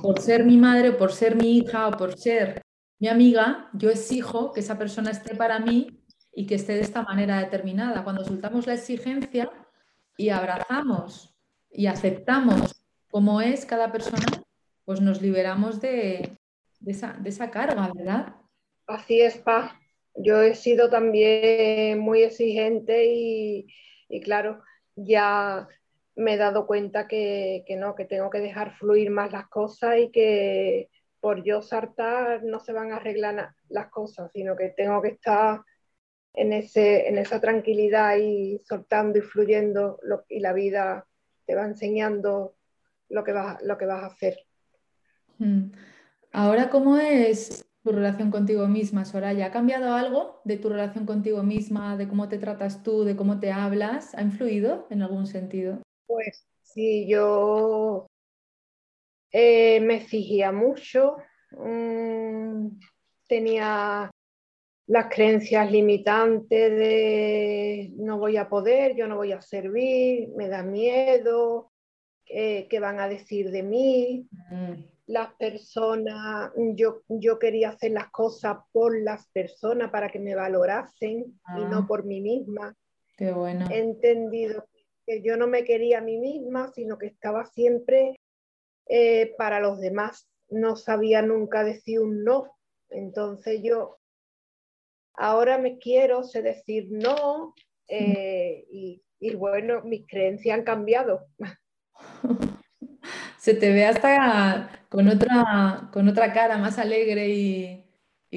por 0.01 0.21
ser 0.21 0.45
mi 0.45 0.55
madre, 0.55 0.93
por 0.93 1.11
ser 1.11 1.35
mi 1.35 1.57
hija 1.57 1.87
o 1.89 1.91
por 1.97 2.17
ser 2.17 2.61
mi 2.99 3.09
amiga, 3.09 3.69
yo 3.73 3.89
exijo 3.89 4.53
que 4.53 4.61
esa 4.61 4.77
persona 4.77 5.11
esté 5.11 5.35
para 5.35 5.59
mí 5.59 5.96
y 6.37 6.45
que 6.45 6.53
esté 6.53 6.73
de 6.73 6.81
esta 6.81 7.01
manera 7.01 7.39
determinada. 7.39 8.03
Cuando 8.03 8.23
soltamos 8.23 8.67
la 8.67 8.75
exigencia 8.75 9.49
y 10.17 10.29
abrazamos 10.29 11.35
y 11.71 11.87
aceptamos 11.87 12.85
cómo 13.09 13.41
es 13.41 13.65
cada 13.65 13.91
persona, 13.91 14.27
pues 14.85 15.01
nos 15.01 15.19
liberamos 15.19 15.81
de, 15.81 16.37
esa, 16.85 17.49
carga, 17.49 17.91
¿verdad? 17.91 18.35
Así 18.85 19.19
es, 19.19 19.39
Paz. 19.39 19.71
Yo 20.13 20.43
he 20.43 20.53
sido 20.53 20.91
también 20.91 21.97
muy 21.97 22.21
exigente 22.21 23.05
y, 23.07 23.65
claro, 24.23 24.61
ya 24.95 25.67
me 26.15 26.35
he 26.35 26.37
dado 26.37 26.67
cuenta 26.67 27.07
que, 27.07 27.65
no, 27.79 27.95
que 27.95 28.05
tengo 28.05 28.29
que 28.29 28.41
dejar 28.41 28.77
fluir 28.77 29.09
más 29.09 29.31
las 29.31 29.47
cosas 29.47 29.97
y 29.97 30.11
que 30.11 30.91
por 31.19 31.43
yo 31.43 31.63
saltar 31.63 32.43
no 32.43 32.59
se 32.59 32.73
van 32.73 32.91
a 32.91 32.97
arreglar 32.97 33.55
las 33.69 33.87
cosas, 33.87 34.31
sino 34.31 34.55
que 34.55 34.69
tengo 34.69 35.01
que 35.01 35.09
estar 35.09 35.61
en, 36.37 36.53
ese, 36.53 37.09
en 37.09 37.17
esa 37.17 37.41
tranquilidad 37.41 38.15
y 38.17 38.59
soltando 38.59 39.17
y 39.17 39.21
fluyendo 39.21 39.99
y 40.29 40.39
la 40.39 40.53
vida 40.53 41.07
te 41.45 41.55
va 41.55 41.65
enseñando 41.65 42.55
lo 43.09 43.23
que 43.23 43.33
vas, 43.33 43.61
lo 43.63 43.77
que 43.77 43.87
vas 43.87 44.03
a 44.03 44.07
hacer. 44.07 44.37
Hmm. 45.39 45.71
Ahora, 46.31 46.69
¿cómo 46.69 46.97
es 46.97 47.65
tu 47.83 47.91
relación 47.91 48.29
contigo 48.29 48.67
misma, 48.67 49.05
Soraya? 49.05 49.47
¿Ha 49.47 49.51
cambiado 49.51 49.95
algo 49.95 50.41
de 50.43 50.57
tu 50.57 50.69
relación 50.69 51.07
contigo 51.07 51.41
misma, 51.41 51.97
de 51.97 52.07
cómo 52.07 52.29
te 52.29 52.37
tratas 52.37 52.83
tú, 52.83 53.03
de 53.03 53.15
cómo 53.15 53.39
te 53.39 53.51
hablas? 53.51 54.13
¿Ha 54.13 54.21
influido 54.21 54.85
en 54.91 55.01
algún 55.01 55.25
sentido? 55.25 55.81
Pues 56.05 56.45
sí, 56.61 57.07
yo 57.07 58.05
eh, 59.31 59.79
me 59.79 59.95
exigía 59.95 60.51
mucho, 60.51 61.17
mm, 61.51 62.67
tenía 63.27 64.11
las 64.87 65.13
creencias 65.13 65.69
limitantes 65.69 66.71
de 66.71 67.91
no 67.97 68.17
voy 68.17 68.37
a 68.37 68.47
poder, 68.47 68.95
yo 68.95 69.07
no 69.07 69.17
voy 69.17 69.33
a 69.33 69.41
servir, 69.41 70.29
me 70.35 70.47
da 70.47 70.63
miedo, 70.63 71.71
eh, 72.25 72.67
qué 72.69 72.79
van 72.79 72.99
a 72.99 73.09
decir 73.09 73.51
de 73.51 73.63
mí. 73.63 74.27
Mm. 74.49 74.83
Las 75.07 75.33
personas, 75.35 76.51
yo, 76.75 77.01
yo 77.07 77.37
quería 77.37 77.69
hacer 77.69 77.91
las 77.91 78.09
cosas 78.11 78.57
por 78.71 79.01
las 79.01 79.27
personas 79.27 79.91
para 79.91 80.09
que 80.09 80.19
me 80.19 80.35
valorasen 80.35 81.39
y 81.57 81.61
no 81.65 81.79
ah. 81.79 81.85
por 81.87 82.05
mí 82.05 82.21
misma. 82.21 82.75
Qué 83.17 83.31
bueno. 83.31 83.67
He 83.69 83.79
entendido 83.79 84.67
que 85.05 85.21
yo 85.21 85.37
no 85.37 85.47
me 85.47 85.63
quería 85.63 85.99
a 85.99 86.01
mí 86.01 86.17
misma, 86.17 86.71
sino 86.73 86.97
que 86.97 87.07
estaba 87.07 87.45
siempre 87.45 88.15
eh, 88.87 89.33
para 89.37 89.59
los 89.59 89.79
demás. 89.79 90.29
No 90.49 90.75
sabía 90.77 91.21
nunca 91.21 91.63
decir 91.63 91.99
un 91.99 92.23
no. 92.23 92.53
Entonces 92.89 93.61
yo 93.63 93.96
ahora 95.17 95.57
me 95.57 95.77
quiero, 95.77 96.23
sé 96.23 96.41
decir 96.41 96.87
no 96.89 97.53
eh, 97.87 98.65
y, 98.71 99.01
y, 99.19 99.35
bueno, 99.35 99.81
mis 99.83 100.05
creencias 100.07 100.57
han 100.57 100.63
cambiado. 100.63 101.27
Se 103.37 103.53
te 103.53 103.71
ve 103.71 103.85
hasta 103.85 104.85
con 104.89 105.07
otra, 105.07 105.89
con 105.93 106.07
otra 106.07 106.33
cara 106.33 106.57
más 106.57 106.77
alegre 106.79 107.29
y, 107.29 107.83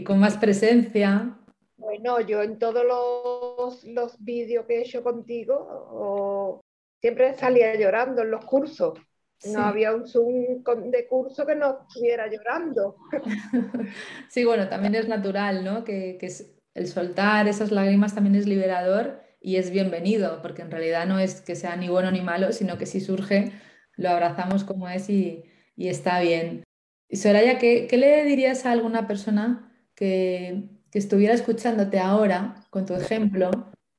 con 0.04 0.18
más 0.18 0.36
presencia. 0.36 1.36
Bueno, 1.76 2.20
yo 2.20 2.42
en 2.42 2.58
todos 2.58 2.84
los, 2.84 3.84
los 3.84 4.22
vídeos 4.22 4.66
que 4.66 4.78
he 4.78 4.82
hecho 4.82 5.02
contigo 5.02 6.62
siempre 7.00 7.34
salía 7.34 7.74
llorando 7.74 8.22
en 8.22 8.30
los 8.30 8.44
cursos. 8.44 8.98
No 9.52 9.60
había 9.62 9.94
un 9.94 10.06
Zoom 10.06 10.62
de 10.90 11.08
curso 11.08 11.46
que 11.46 11.54
no 11.54 11.80
estuviera 11.88 12.26
llorando. 12.28 12.96
Sí, 14.28 14.44
bueno, 14.44 14.68
también 14.68 14.94
es 14.94 15.08
natural, 15.08 15.64
¿no? 15.64 15.82
Que, 15.82 16.18
el 16.74 16.86
soltar 16.88 17.48
esas 17.48 17.70
lágrimas 17.72 18.14
también 18.14 18.36
es 18.36 18.46
liberador 18.46 19.20
y 19.40 19.56
es 19.56 19.70
bienvenido, 19.70 20.40
porque 20.42 20.62
en 20.62 20.70
realidad 20.70 21.06
no 21.06 21.18
es 21.18 21.40
que 21.40 21.56
sea 21.56 21.76
ni 21.76 21.88
bueno 21.88 22.10
ni 22.10 22.20
malo, 22.20 22.52
sino 22.52 22.78
que 22.78 22.86
si 22.86 23.00
surge, 23.00 23.52
lo 23.96 24.10
abrazamos 24.10 24.64
como 24.64 24.88
es 24.88 25.08
y, 25.10 25.44
está 25.76 26.20
bien. 26.20 26.64
Y 27.08 27.16
Soraya, 27.16 27.58
¿qué, 27.58 27.88
le 27.90 28.24
dirías 28.24 28.66
a 28.66 28.72
alguna 28.72 29.06
persona 29.06 29.72
que, 29.94 30.68
estuviera 30.92 31.34
escuchándote 31.34 32.00
ahora 32.00 32.66
con 32.70 32.84
tu 32.84 32.94
ejemplo 32.94 33.50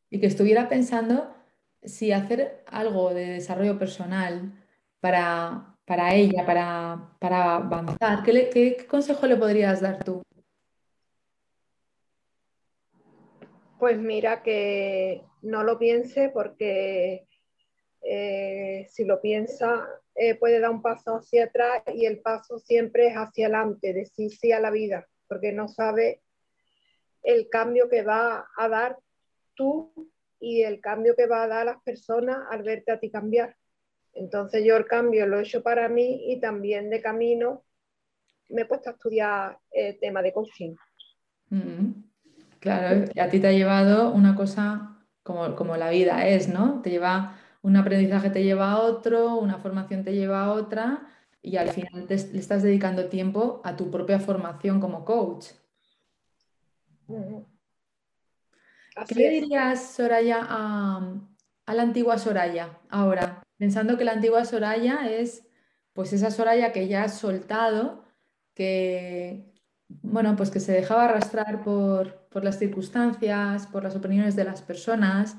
y 0.10 0.20
que 0.20 0.28
estuviera 0.28 0.68
pensando 0.68 1.34
si 1.84 2.12
hacer 2.12 2.66
algo 2.68 3.13
de 3.13 3.28
desarrollo 3.28 3.80
personal 3.80 4.54
para, 5.00 5.78
para 5.86 6.13
ella, 6.13 6.46
para, 6.46 7.16
para 7.20 7.56
avanzar, 7.56 8.24
¿qué, 8.24 8.50
¿qué 8.50 8.86
consejo 8.88 9.25
le 9.25 9.38
podrías 9.38 9.80
dar 9.82 10.04
tú? 10.04 10.22
Pues 13.81 13.97
mira 13.97 14.43
que 14.43 15.23
no 15.41 15.63
lo 15.63 15.79
piense 15.79 16.29
porque 16.29 17.25
eh, 18.03 18.85
si 18.88 19.05
lo 19.05 19.19
piensa 19.19 19.89
eh, 20.13 20.35
puede 20.35 20.59
dar 20.59 20.69
un 20.69 20.83
paso 20.83 21.15
hacia 21.15 21.45
atrás 21.45 21.81
y 21.91 22.05
el 22.05 22.19
paso 22.19 22.59
siempre 22.59 23.07
es 23.07 23.15
hacia 23.15 23.47
adelante, 23.47 23.91
decir 23.91 24.29
sí 24.29 24.51
a 24.51 24.59
la 24.59 24.69
vida, 24.69 25.07
porque 25.27 25.51
no 25.51 25.67
sabe 25.67 26.21
el 27.23 27.50
cambio 27.50 27.89
que 27.89 28.03
va 28.03 28.45
a 28.55 28.69
dar 28.69 29.00
tú 29.55 30.11
y 30.39 30.61
el 30.61 30.79
cambio 30.79 31.15
que 31.15 31.25
va 31.25 31.41
a 31.41 31.47
dar 31.47 31.65
las 31.65 31.81
personas 31.81 32.38
al 32.51 32.61
verte 32.61 32.91
a 32.91 33.00
ti 33.00 33.09
cambiar. 33.09 33.57
Entonces 34.13 34.63
yo 34.63 34.77
el 34.77 34.85
cambio 34.85 35.25
lo 35.25 35.39
he 35.39 35.41
hecho 35.41 35.63
para 35.63 35.89
mí 35.89 36.31
y 36.31 36.39
también 36.39 36.91
de 36.91 37.01
camino 37.01 37.63
me 38.47 38.61
he 38.61 38.65
puesto 38.65 38.91
a 38.91 38.93
estudiar 38.93 39.57
el 39.71 40.00
tema 40.00 40.21
de 40.21 40.33
coaching. 40.33 40.75
Mm. 41.50 42.00
Claro, 42.62 43.06
a 43.20 43.27
ti 43.27 43.39
te 43.39 43.48
ha 43.48 43.51
llevado 43.51 44.12
una 44.12 44.36
cosa 44.36 45.00
como, 45.24 45.56
como 45.56 45.77
la 45.77 45.89
vida 45.89 46.27
es, 46.27 46.48
¿no? 46.48 46.80
Te 46.84 46.91
lleva 46.91 47.36
un 47.63 47.75
aprendizaje, 47.75 48.30
te 48.30 48.44
lleva 48.44 48.72
a 48.72 48.80
otro, 48.80 49.36
una 49.38 49.58
formación 49.58 50.03
te 50.03 50.13
lleva 50.13 50.46
a 50.46 50.51
otra 50.51 51.08
y 51.41 51.58
al 51.58 51.70
final 51.70 52.06
te, 52.06 52.18
le 52.18 52.38
estás 52.38 52.62
dedicando 52.62 53.06
tiempo 53.06 53.62
a 53.63 53.75
tu 53.75 53.89
propia 53.89 54.20
formación 54.20 54.80
como 54.80 55.06
coach. 55.06 55.48
¿Qué 59.08 59.15
le 59.15 59.30
dirías, 59.32 59.94
Soraya, 59.94 60.46
a, 60.48 61.20
a, 61.65 61.74
la 61.74 61.82
antigua 61.82 62.20
Soraya 62.20 62.77
ahora? 62.89 63.41
Pensando 63.58 63.98
que 63.98 64.06
la 64.06 64.12
antigua 64.12 64.46
Soraya 64.46 65.10
es 65.10 65.48
pues 65.94 66.13
esa 66.13 66.30
Soraya 66.30 66.72
que 66.72 66.88
ya 66.88 67.06
has 67.06 67.18
soltado, 67.18 68.06
que, 68.53 69.51
bueno, 69.88 70.36
pues 70.36 70.51
que 70.51 70.60
se 70.60 70.74
dejaba 70.74 71.06
arrastrar 71.06 71.63
por, 71.63 72.21
las 72.39 72.57
circunstancias, 72.57 73.67
por 73.67 73.83
las 73.83 73.95
opiniones 73.95 74.35
de 74.35 74.45
las 74.45 74.61
personas, 74.61 75.35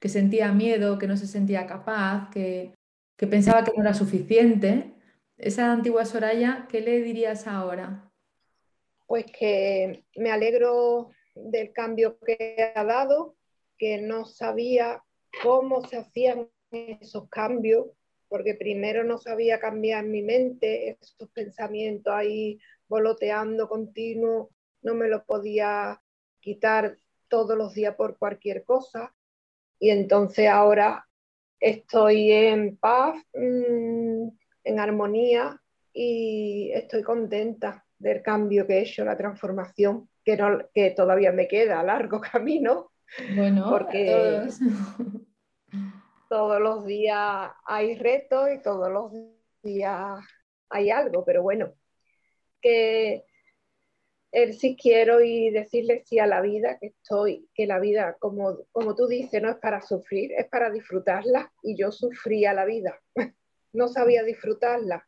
que 0.00 0.08
sentía 0.08 0.52
miedo, 0.52 0.98
que 0.98 1.06
no 1.06 1.16
se 1.16 1.26
sentía 1.26 1.66
capaz, 1.66 2.30
que, 2.30 2.72
pensaba 3.16 3.64
que 3.64 3.72
no 3.76 3.82
era 3.82 3.92
suficiente. 3.92 4.94
Esa 5.36 5.72
antigua 5.72 6.06
Soraya, 6.06 6.66
¿qué 6.70 6.80
le 6.80 7.02
dirías 7.02 7.46
ahora? 7.46 8.10
Pues 9.06 9.26
que 9.26 10.04
me 10.16 10.30
alegro 10.30 11.10
del 11.34 11.72
cambio 11.72 12.18
que 12.20 12.72
ha 12.74 12.84
dado, 12.84 13.36
que 13.76 14.00
no 14.00 14.24
sabía 14.24 15.02
cómo 15.42 15.86
se 15.86 15.98
hacían 15.98 16.48
esos 16.70 17.28
cambios, 17.28 17.88
porque 18.28 18.54
primero 18.54 19.02
no 19.02 19.18
sabía 19.18 19.58
cambiar 19.58 20.04
mi 20.04 20.22
mente, 20.22 20.96
esos 21.00 21.28
pensamientos 21.30 22.12
ahí 22.14 22.58
voloteando 22.88 23.68
continuo, 23.68 24.50
no 24.82 24.94
me 24.94 25.08
lo 25.08 25.24
podía 25.24 26.00
quitar 26.40 26.96
todos 27.28 27.56
los 27.56 27.74
días 27.74 27.94
por 27.94 28.18
cualquier 28.18 28.64
cosa. 28.64 29.14
Y 29.78 29.90
entonces 29.90 30.48
ahora 30.48 31.06
estoy 31.58 32.32
en 32.32 32.76
paz, 32.76 33.16
mm, 33.34 34.28
en 34.64 34.80
armonía 34.80 35.60
y 35.92 36.70
estoy 36.72 37.02
contenta 37.02 37.84
del 37.98 38.22
cambio 38.22 38.66
que 38.66 38.78
he 38.78 38.82
hecho, 38.82 39.04
la 39.04 39.16
transformación, 39.16 40.08
que, 40.24 40.36
no, 40.36 40.58
que 40.74 40.90
todavía 40.90 41.32
me 41.32 41.48
queda 41.48 41.82
largo 41.82 42.20
camino. 42.32 42.90
Bueno, 43.34 43.66
porque 43.68 44.48
todos 46.28 46.60
los 46.60 46.86
días 46.86 47.50
hay 47.64 47.96
retos 47.96 48.48
y 48.54 48.62
todos 48.62 48.90
los 48.90 49.12
días 49.62 50.20
hay 50.68 50.90
algo, 50.90 51.24
pero 51.24 51.42
bueno, 51.42 51.74
que 52.60 53.24
él 54.32 54.54
sí 54.54 54.76
quiero 54.80 55.20
y 55.20 55.50
decirle 55.50 56.02
sí 56.04 56.18
a 56.18 56.26
la 56.26 56.40
vida, 56.40 56.78
que 56.78 56.88
estoy, 56.88 57.48
que 57.54 57.66
la 57.66 57.80
vida, 57.80 58.16
como, 58.18 58.58
como 58.70 58.94
tú 58.94 59.06
dices, 59.06 59.42
no 59.42 59.50
es 59.50 59.56
para 59.56 59.80
sufrir, 59.80 60.32
es 60.32 60.48
para 60.48 60.70
disfrutarla 60.70 61.52
y 61.62 61.76
yo 61.76 61.90
sufría 61.90 62.52
la 62.52 62.64
vida, 62.64 63.00
no 63.72 63.88
sabía 63.88 64.22
disfrutarla. 64.22 65.06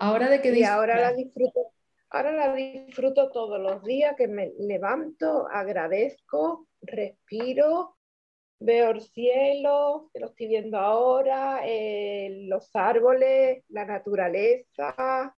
Ahora 0.00 0.28
de 0.28 0.40
que 0.40 0.58
y 0.58 0.64
ahora 0.64 1.00
la 1.00 1.12
disfruto, 1.12 1.72
ahora 2.10 2.32
la 2.32 2.54
disfruto 2.54 3.30
todos 3.30 3.60
los 3.60 3.84
días 3.84 4.16
que 4.16 4.26
me 4.26 4.52
levanto, 4.58 5.46
agradezco, 5.48 6.66
respiro, 6.80 7.96
veo 8.58 8.90
el 8.90 9.02
cielo, 9.02 10.10
que 10.12 10.20
lo 10.20 10.26
estoy 10.26 10.48
viendo 10.48 10.78
ahora, 10.78 11.60
eh, 11.64 12.46
los 12.48 12.74
árboles, 12.74 13.64
la 13.68 13.84
naturaleza, 13.84 15.36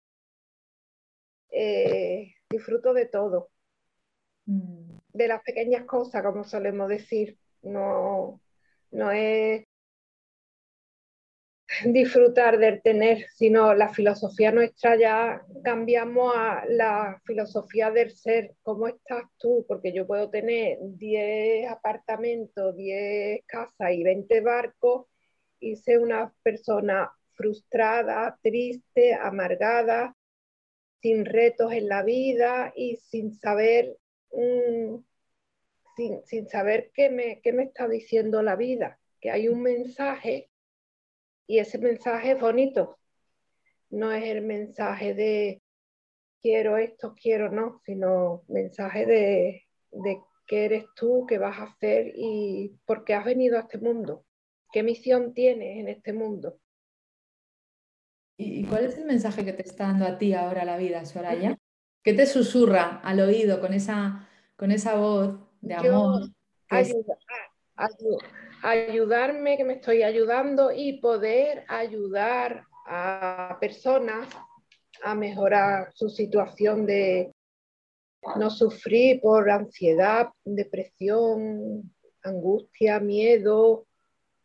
eh, 1.50 2.34
disfruto 2.52 2.94
de 2.94 3.06
todo, 3.06 3.50
mm. 4.46 4.98
de 5.12 5.28
las 5.28 5.42
pequeñas 5.42 5.84
cosas, 5.84 6.22
como 6.22 6.44
solemos 6.44 6.88
decir. 6.88 7.38
No, 7.62 8.40
no 8.90 9.10
es 9.10 9.64
disfrutar 11.86 12.58
del 12.58 12.82
tener, 12.82 13.26
sino 13.34 13.74
la 13.74 13.88
filosofía 13.88 14.52
nuestra 14.52 14.96
ya 14.96 15.42
cambiamos 15.64 16.34
a 16.36 16.64
la 16.68 17.20
filosofía 17.24 17.90
del 17.90 18.10
ser. 18.12 18.54
¿Cómo 18.62 18.88
estás 18.88 19.24
tú? 19.38 19.64
Porque 19.66 19.92
yo 19.92 20.06
puedo 20.06 20.30
tener 20.30 20.78
10 20.80 21.70
apartamentos, 21.70 22.76
10 22.76 23.44
casas 23.46 23.92
y 23.92 24.02
20 24.02 24.40
barcos 24.40 25.06
y 25.60 25.76
ser 25.76 26.00
una 26.00 26.32
persona 26.42 27.10
frustrada, 27.34 28.38
triste, 28.42 29.14
amargada, 29.14 30.14
sin 31.02 31.24
retos 31.24 31.72
en 31.72 31.88
la 31.88 32.02
vida 32.02 32.72
y 32.76 32.96
sin 32.96 33.34
saber, 33.34 33.98
mm, 34.32 34.96
sin, 35.96 36.48
saber 36.48 36.90
qué 36.94 37.10
me, 37.10 37.40
qué 37.42 37.52
me 37.52 37.64
está 37.64 37.88
diciendo 37.88 38.42
la 38.42 38.56
vida, 38.56 39.00
que 39.20 39.30
hay 39.30 39.48
un 39.48 39.62
mensaje 39.62 40.48
y 41.46 41.58
ese 41.58 41.78
mensaje 41.78 42.32
es 42.32 42.40
bonito. 42.40 42.98
No 43.90 44.12
es 44.12 44.24
el 44.24 44.42
mensaje 44.42 45.12
de 45.12 45.62
quiero 46.40 46.78
esto, 46.78 47.14
quiero 47.20 47.50
no, 47.50 47.82
sino 47.84 48.44
mensaje 48.48 49.04
de, 49.04 49.66
de 49.90 50.18
qué 50.46 50.64
eres 50.66 50.84
tú, 50.96 51.26
qué 51.28 51.38
vas 51.38 51.58
a 51.58 51.64
hacer 51.64 52.12
y 52.14 52.78
por 52.86 53.04
qué 53.04 53.14
has 53.14 53.24
venido 53.24 53.58
a 53.58 53.62
este 53.62 53.78
mundo, 53.78 54.24
qué 54.72 54.82
misión 54.82 55.34
tienes 55.34 55.78
en 55.78 55.88
este 55.88 56.12
mundo. 56.12 56.61
¿Y 58.42 58.64
cuál 58.64 58.84
es 58.84 58.98
el 58.98 59.04
mensaje 59.04 59.44
que 59.44 59.52
te 59.52 59.62
está 59.62 59.84
dando 59.84 60.06
a 60.06 60.18
ti 60.18 60.34
ahora 60.34 60.64
la 60.64 60.76
vida, 60.76 61.04
Soraya? 61.04 61.56
¿Qué 62.02 62.12
te 62.14 62.26
susurra 62.26 63.00
al 63.02 63.20
oído 63.20 63.60
con 63.60 63.72
esa, 63.72 64.28
con 64.56 64.70
esa 64.70 64.96
voz 64.96 65.38
de 65.60 65.74
amor? 65.74 66.30
ayudarme, 68.62 69.56
que 69.56 69.64
me 69.64 69.74
estoy 69.74 70.02
ayudando 70.02 70.70
y 70.72 70.98
poder 71.00 71.64
ayudar 71.68 72.64
a 72.86 73.56
personas 73.60 74.28
a 75.02 75.14
mejorar 75.14 75.90
su 75.94 76.08
situación 76.08 76.86
de 76.86 77.32
no 78.36 78.50
sufrir 78.50 79.20
por 79.20 79.50
ansiedad, 79.50 80.28
depresión, 80.44 81.92
angustia, 82.22 83.00
miedo, 83.00 83.86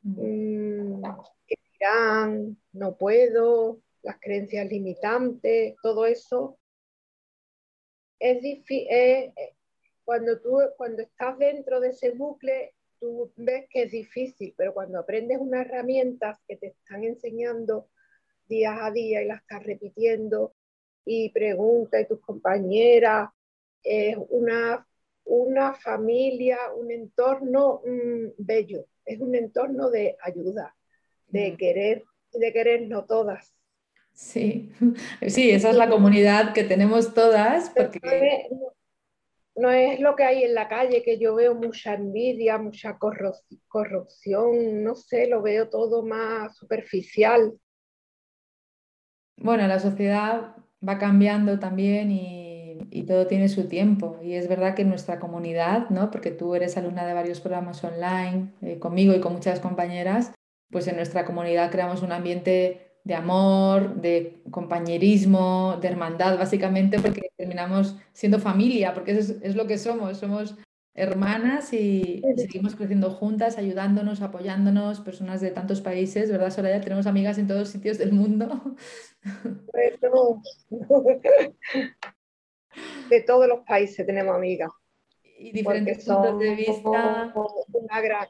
mm. 0.01 0.97
Mm, 0.97 1.01
que 1.45 1.55
dirán, 1.73 2.57
no 2.73 2.95
puedo, 2.97 3.79
las 4.07 4.19
creencias 4.21 4.65
limitantes, 4.67 5.75
todo 5.83 6.05
eso, 6.05 6.57
es 8.19 8.41
difícil, 8.41 8.87
cuando 10.05 10.39
tú 10.39 10.59
cuando 10.77 11.01
estás 11.01 11.37
dentro 11.37 11.81
de 11.81 11.89
ese 11.89 12.11
bucle, 12.11 12.73
tú 13.01 13.33
ves 13.35 13.65
que 13.69 13.83
es 13.83 13.91
difícil, 13.91 14.53
pero 14.55 14.73
cuando 14.73 14.97
aprendes 14.97 15.39
unas 15.39 15.65
herramientas 15.65 16.39
que 16.47 16.55
te 16.55 16.67
están 16.67 17.03
enseñando 17.03 17.89
día 18.47 18.85
a 18.85 18.91
día 18.91 19.21
y 19.21 19.27
las 19.27 19.41
estás 19.41 19.63
repitiendo 19.63 20.55
y 21.03 21.29
pregunta 21.31 21.99
y 21.99 22.07
tus 22.07 22.21
compañeras, 22.21 23.29
es 23.83 24.15
una, 24.29 24.87
una 25.25 25.73
familia, 25.73 26.59
un 26.77 26.91
entorno 26.91 27.81
mm, 27.85 28.27
bello, 28.37 28.85
es 29.03 29.19
un 29.19 29.35
entorno 29.35 29.89
de 29.89 30.15
ayuda, 30.21 30.73
de 31.27 31.51
mm. 31.51 31.57
querer, 31.57 32.05
de 32.31 32.53
querernos 32.53 33.05
todas. 33.05 33.56
Sí, 34.17 34.71
sí, 35.27 35.51
esa 35.51 35.69
es 35.69 35.75
la 35.75 35.89
comunidad 35.89 36.53
que 36.53 36.63
tenemos 36.63 37.13
todas. 37.13 37.69
Porque... 37.69 38.49
no 39.55 39.69
es 39.69 39.99
lo 39.99 40.15
que 40.15 40.23
hay 40.23 40.43
en 40.43 40.55
la 40.55 40.67
calle, 40.67 41.03
que 41.03 41.19
yo 41.19 41.35
veo 41.35 41.53
mucha 41.53 41.93
envidia, 41.93 42.57
mucha 42.57 42.97
corrupción, 42.97 44.83
no 44.83 44.95
sé, 44.95 45.27
lo 45.27 45.43
veo 45.43 45.69
todo 45.69 46.03
más 46.03 46.57
superficial. 46.57 47.53
Bueno, 49.37 49.67
la 49.67 49.79
sociedad 49.79 50.55
va 50.87 50.97
cambiando 50.97 51.59
también 51.59 52.11
y, 52.11 52.55
todo 53.07 53.27
tiene 53.27 53.47
su 53.47 53.69
tiempo. 53.69 54.19
Y 54.21 54.33
es 54.33 54.49
verdad 54.49 54.75
que 54.75 54.83
nuestra 54.83 55.19
comunidad, 55.19 55.89
¿no? 55.89 56.11
porque 56.11 56.31
tú 56.31 56.55
eres 56.55 56.75
alumna 56.75 57.05
de 57.05 57.13
varios 57.13 57.39
programas 57.39 57.81
online, 57.83 58.53
eh, 58.61 58.79
conmigo 58.79 59.13
y 59.13 59.21
con 59.21 59.33
muchas 59.33 59.61
compañeras, 59.61 60.33
pues 60.69 60.87
en 60.87 60.97
nuestra 60.97 61.23
comunidad 61.23 61.71
creamos 61.71 62.01
un 62.01 62.11
ambiente 62.11 62.86
de 63.07 63.15
amor, 63.15 63.95
de 64.01 64.41
compañerismo, 64.51 65.77
de 65.81 65.87
hermandad, 65.87 66.37
básicamente 66.37 66.99
porque 66.99 67.31
terminamos 67.37 67.95
siendo 68.11 68.37
familia, 68.37 68.93
porque 68.93 69.11
eso 69.11 69.35
es, 69.41 69.55
lo 69.55 69.65
que 69.65 69.77
somos, 69.77 70.17
somos 70.17 70.57
hermanas 70.93 71.71
y 71.71 72.21
seguimos 72.35 72.75
creciendo 72.75 73.09
juntas, 73.11 73.57
ayudándonos, 73.57 74.21
apoyándonos, 74.21 74.99
personas 74.99 75.39
de 75.39 75.51
tantos 75.51 75.79
países, 75.79 76.29
¿verdad, 76.29 76.49
Soraya? 76.49 76.81
Tenemos 76.81 77.07
amigas 77.07 77.37
en 77.37 77.47
todos 77.47 77.69
sitios 77.69 77.97
del 77.97 78.11
mundo. 78.11 78.75
De 83.09 83.21
todos 83.21 83.47
los 83.47 83.59
países 83.65 84.05
tenemos 84.05 84.35
amigas. 84.35 84.69
Y 85.39 85.51
diferentes 85.51 86.05
puntos 86.05 86.37
de 86.39 86.55
vista. 86.55 87.33
Una 87.71 88.01
gran, 88.01 88.27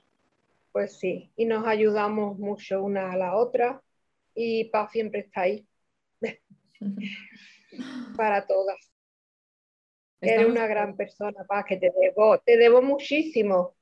pues 0.72 0.98
sí, 0.98 1.32
y 1.36 1.46
nos 1.46 1.66
ayudamos 1.68 2.38
mucho 2.38 2.82
una 2.82 3.12
a 3.12 3.18
la 3.18 3.36
otra 3.36 3.82
y 4.38 4.65
Paz 4.65 4.91
siempre 4.91 5.21
está 5.21 5.41
ahí 5.41 5.67
para 8.15 8.45
todas. 8.45 8.78
Eres 10.21 10.47
una 10.47 10.67
gran 10.67 10.95
persona, 10.95 11.43
Paz, 11.47 11.65
que 11.67 11.78
te 11.78 11.91
debo, 12.00 12.38
te 12.39 12.56
debo 12.58 12.82
muchísimo. 12.82 13.76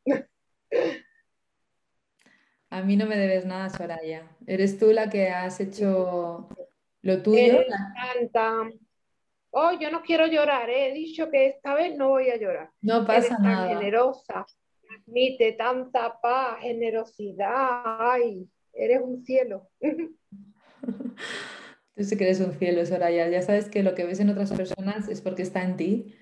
A 2.69 2.81
mí 2.81 2.95
no 2.95 3.05
me 3.05 3.17
debes 3.17 3.45
nada, 3.45 3.69
Soraya. 3.69 4.29
Eres 4.47 4.79
tú 4.79 4.91
la 4.91 5.09
que 5.09 5.29
has 5.29 5.59
hecho 5.59 6.49
lo 7.01 7.21
tuyo. 7.21 7.59
Oh, 9.51 9.71
yo 9.79 9.89
no 9.89 10.01
quiero 10.01 10.27
llorar. 10.27 10.69
He 10.69 10.91
dicho 10.93 11.29
que 11.29 11.47
esta 11.47 11.73
vez 11.73 11.97
no 11.97 12.09
voy 12.09 12.29
a 12.29 12.37
llorar. 12.37 12.69
No 12.81 13.05
pasa 13.05 13.37
nada. 13.39 13.69
Tan 13.69 13.77
generosa, 13.77 14.45
transmite 14.81 15.53
tanta 15.53 16.19
paz, 16.19 16.59
generosidad. 16.59 18.11
Ay, 18.11 18.45
eres 18.73 19.01
un 19.01 19.23
cielo. 19.23 19.69
Tú 21.95 22.03
sí 22.03 22.17
que 22.17 22.25
eres 22.25 22.41
un 22.41 22.53
cielo, 22.53 22.85
Soraya. 22.85 23.29
Ya 23.29 23.41
sabes 23.41 23.69
que 23.69 23.83
lo 23.83 23.95
que 23.95 24.03
ves 24.05 24.19
en 24.19 24.29
otras 24.29 24.51
personas 24.51 25.07
es 25.07 25.21
porque 25.21 25.43
está 25.43 25.63
en 25.63 25.77
ti 25.77 26.15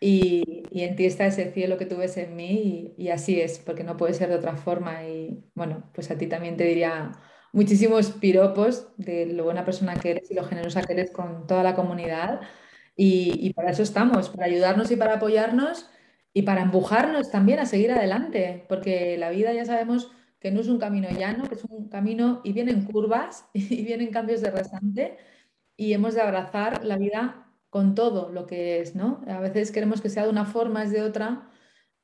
y, 0.00 0.64
en 0.72 0.96
ti 0.96 1.04
está 1.04 1.26
ese 1.26 1.52
cielo 1.52 1.76
que 1.78 1.86
tú 1.86 1.96
ves 1.98 2.16
en 2.16 2.34
mí 2.34 2.94
y, 2.96 3.10
así 3.10 3.40
es, 3.40 3.58
porque 3.58 3.84
no 3.84 3.96
puede 3.96 4.14
ser 4.14 4.28
de 4.30 4.36
otra 4.36 4.56
forma. 4.56 5.04
Y 5.06 5.44
bueno, 5.54 5.90
pues 5.94 6.10
a 6.10 6.18
ti 6.18 6.26
también 6.26 6.56
te 6.56 6.64
diría 6.64 7.12
muchísimos 7.52 8.10
piropos 8.12 8.88
de 8.96 9.26
lo 9.26 9.44
buena 9.44 9.64
persona 9.64 9.94
que 9.96 10.12
eres 10.12 10.30
y 10.30 10.34
lo 10.34 10.44
generosa 10.44 10.82
que 10.82 10.94
eres 10.94 11.10
con 11.10 11.46
toda 11.46 11.62
la 11.62 11.74
comunidad. 11.76 12.40
Y, 12.96 13.32
y 13.46 13.52
para 13.54 13.70
eso 13.70 13.82
estamos, 13.82 14.30
para 14.30 14.46
ayudarnos 14.46 14.90
y 14.90 14.96
para 14.96 15.14
apoyarnos 15.14 15.88
y 16.32 16.42
para 16.42 16.62
empujarnos 16.62 17.30
también 17.30 17.58
a 17.60 17.66
seguir 17.66 17.92
adelante, 17.92 18.64
porque 18.68 19.16
la 19.18 19.30
vida 19.30 19.52
ya 19.52 19.64
sabemos 19.64 20.12
que 20.40 20.50
no 20.50 20.60
es 20.60 20.68
un 20.68 20.78
camino 20.78 21.08
llano, 21.10 21.48
que 21.48 21.54
es 21.54 21.64
un 21.64 21.88
camino 21.88 22.40
y 22.42 22.52
vienen 22.52 22.84
curvas 22.84 23.48
y 23.52 23.84
vienen 23.84 24.10
cambios 24.10 24.40
de 24.40 24.50
rasante 24.50 25.18
y 25.76 25.92
hemos 25.92 26.14
de 26.14 26.22
abrazar 26.22 26.84
la 26.84 26.96
vida 26.96 27.46
con 27.68 27.94
todo 27.94 28.30
lo 28.30 28.46
que 28.46 28.80
es, 28.80 28.96
¿no? 28.96 29.22
A 29.28 29.38
veces 29.38 29.70
queremos 29.70 30.00
que 30.00 30.08
sea 30.08 30.24
de 30.24 30.30
una 30.30 30.44
forma, 30.44 30.82
es 30.82 30.90
de 30.90 31.02
otra, 31.02 31.48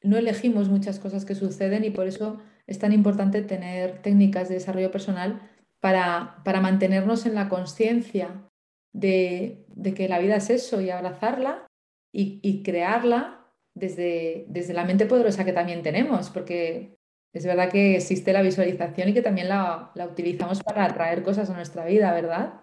no 0.02 0.16
elegimos 0.16 0.68
muchas 0.68 1.00
cosas 1.00 1.24
que 1.24 1.34
suceden 1.34 1.84
y 1.84 1.90
por 1.90 2.06
eso 2.06 2.38
es 2.66 2.78
tan 2.78 2.92
importante 2.92 3.42
tener 3.42 4.00
técnicas 4.02 4.48
de 4.48 4.54
desarrollo 4.56 4.90
personal 4.90 5.40
para, 5.80 6.40
para 6.44 6.60
mantenernos 6.60 7.26
en 7.26 7.34
la 7.34 7.48
conciencia 7.48 8.48
de, 8.92 9.66
que 9.94 10.08
la 10.08 10.18
vida 10.18 10.36
es 10.36 10.50
eso 10.50 10.80
y 10.80 10.90
abrazarla 10.90 11.66
y, 12.12 12.40
y 12.42 12.62
crearla 12.62 13.52
desde, 13.74 14.46
desde 14.48 14.72
la 14.72 14.84
mente 14.84 15.06
poderosa 15.06 15.44
que 15.44 15.52
también 15.52 15.82
tenemos, 15.82 16.30
porque 16.30 16.96
es 17.32 17.44
verdad 17.44 17.70
que 17.70 17.96
existe 17.96 18.32
la 18.32 18.42
visualización 18.42 19.08
y 19.08 19.14
que 19.14 19.22
también 19.22 19.48
la, 19.48 19.92
utilizamos 20.10 20.62
para 20.62 20.84
atraer 20.84 21.22
cosas 21.22 21.50
a 21.50 21.54
nuestra 21.54 21.84
vida, 21.84 22.12
¿verdad? 22.14 22.60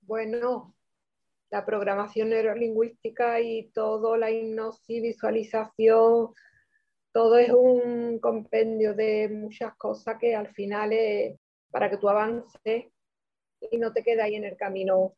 Bueno, 0.00 0.74
la 1.50 1.64
programación 1.64 2.30
neurolingüística 2.30 3.40
y 3.40 3.70
todo, 3.70 4.16
la 4.16 4.30
hipnosis, 4.30 5.02
visualización, 5.02 6.32
todo 7.12 7.38
es 7.38 7.50
un 7.50 8.18
compendio 8.18 8.94
de 8.94 9.28
muchas 9.28 9.74
cosas 9.76 10.16
que 10.18 10.34
al 10.34 10.48
final 10.48 10.92
es 10.92 11.38
para 11.70 11.90
que 11.90 11.98
tú 11.98 12.08
avances 12.08 12.86
y 13.70 13.78
no 13.78 13.92
te 13.92 14.02
quedes 14.02 14.22
ahí 14.22 14.34
en 14.34 14.44
el 14.44 14.56
camino 14.56 15.14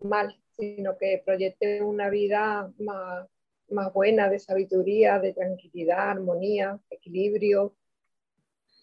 mal, 0.00 0.38
sino 0.56 0.96
que 0.96 1.22
proyectes 1.24 1.82
una 1.82 2.10
vida 2.10 2.72
más, 2.78 3.26
más 3.70 3.92
buena, 3.92 4.28
de 4.28 4.38
sabiduría, 4.38 5.18
de 5.18 5.32
tranquilidad, 5.32 6.10
armonía, 6.10 6.78
equilibrio, 6.90 7.74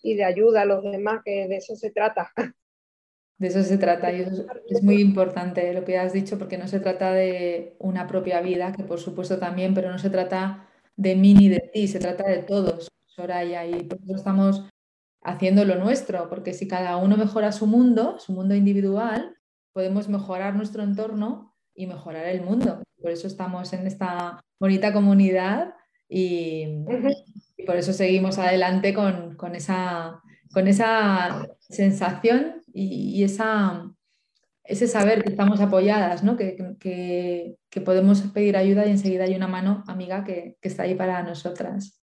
y 0.05 0.15
de 0.15 0.23
ayuda 0.23 0.61
a 0.61 0.65
los 0.65 0.83
demás, 0.83 1.21
que 1.25 1.47
de 1.47 1.57
eso 1.57 1.75
se 1.75 1.89
trata. 1.89 2.31
De 3.37 3.47
eso 3.47 3.63
se 3.63 3.77
trata 3.77 4.13
y 4.13 4.21
es 4.21 4.83
muy 4.83 5.01
importante 5.01 5.73
lo 5.73 5.83
que 5.83 5.97
has 5.97 6.13
dicho 6.13 6.37
porque 6.37 6.57
no 6.57 6.67
se 6.67 6.79
trata 6.79 7.11
de 7.11 7.75
una 7.79 8.07
propia 8.07 8.39
vida, 8.39 8.71
que 8.71 8.83
por 8.83 8.99
supuesto 8.99 9.39
también, 9.39 9.73
pero 9.73 9.91
no 9.91 9.97
se 9.97 10.11
trata 10.11 10.69
de 10.95 11.15
mí 11.15 11.33
ni 11.33 11.49
de 11.49 11.59
ti, 11.73 11.87
se 11.87 11.99
trata 11.99 12.29
de 12.29 12.43
todos, 12.43 12.87
Soraya, 13.07 13.65
y 13.65 13.83
por 13.83 13.97
eso 14.03 14.15
estamos 14.15 14.63
haciendo 15.21 15.65
lo 15.65 15.75
nuestro, 15.75 16.29
porque 16.29 16.53
si 16.53 16.67
cada 16.67 16.97
uno 16.97 17.17
mejora 17.17 17.51
su 17.51 17.65
mundo, 17.65 18.19
su 18.19 18.31
mundo 18.31 18.53
individual, 18.53 19.35
podemos 19.73 20.07
mejorar 20.07 20.55
nuestro 20.55 20.83
entorno 20.83 21.55
y 21.73 21.87
mejorar 21.87 22.27
el 22.27 22.41
mundo. 22.41 22.83
Por 23.01 23.11
eso 23.11 23.25
estamos 23.25 23.73
en 23.73 23.87
esta 23.87 24.39
bonita 24.59 24.93
comunidad 24.93 25.73
y, 26.07 26.85
por 27.63 27.77
eso 27.77 27.93
seguimos 27.93 28.37
adelante 28.37 28.93
con, 28.93 29.55
esa, 29.55 30.21
con 30.53 30.67
esa 30.67 31.47
sensación 31.59 32.61
y, 32.73 33.23
esa, 33.23 33.91
ese 34.63 34.87
saber 34.87 35.23
que 35.23 35.29
estamos 35.29 35.61
apoyadas, 35.61 36.23
¿no? 36.23 36.35
que, 36.37 37.55
podemos 37.83 38.21
pedir 38.33 38.55
ayuda 38.55 38.85
y 38.85 38.91
enseguida 38.91 39.25
hay 39.25 39.35
una 39.35 39.47
mano 39.47 39.83
amiga 39.87 40.23
que, 40.23 40.57
está 40.61 40.83
ahí 40.83 40.95
para 40.95 41.23
nosotras. 41.23 42.01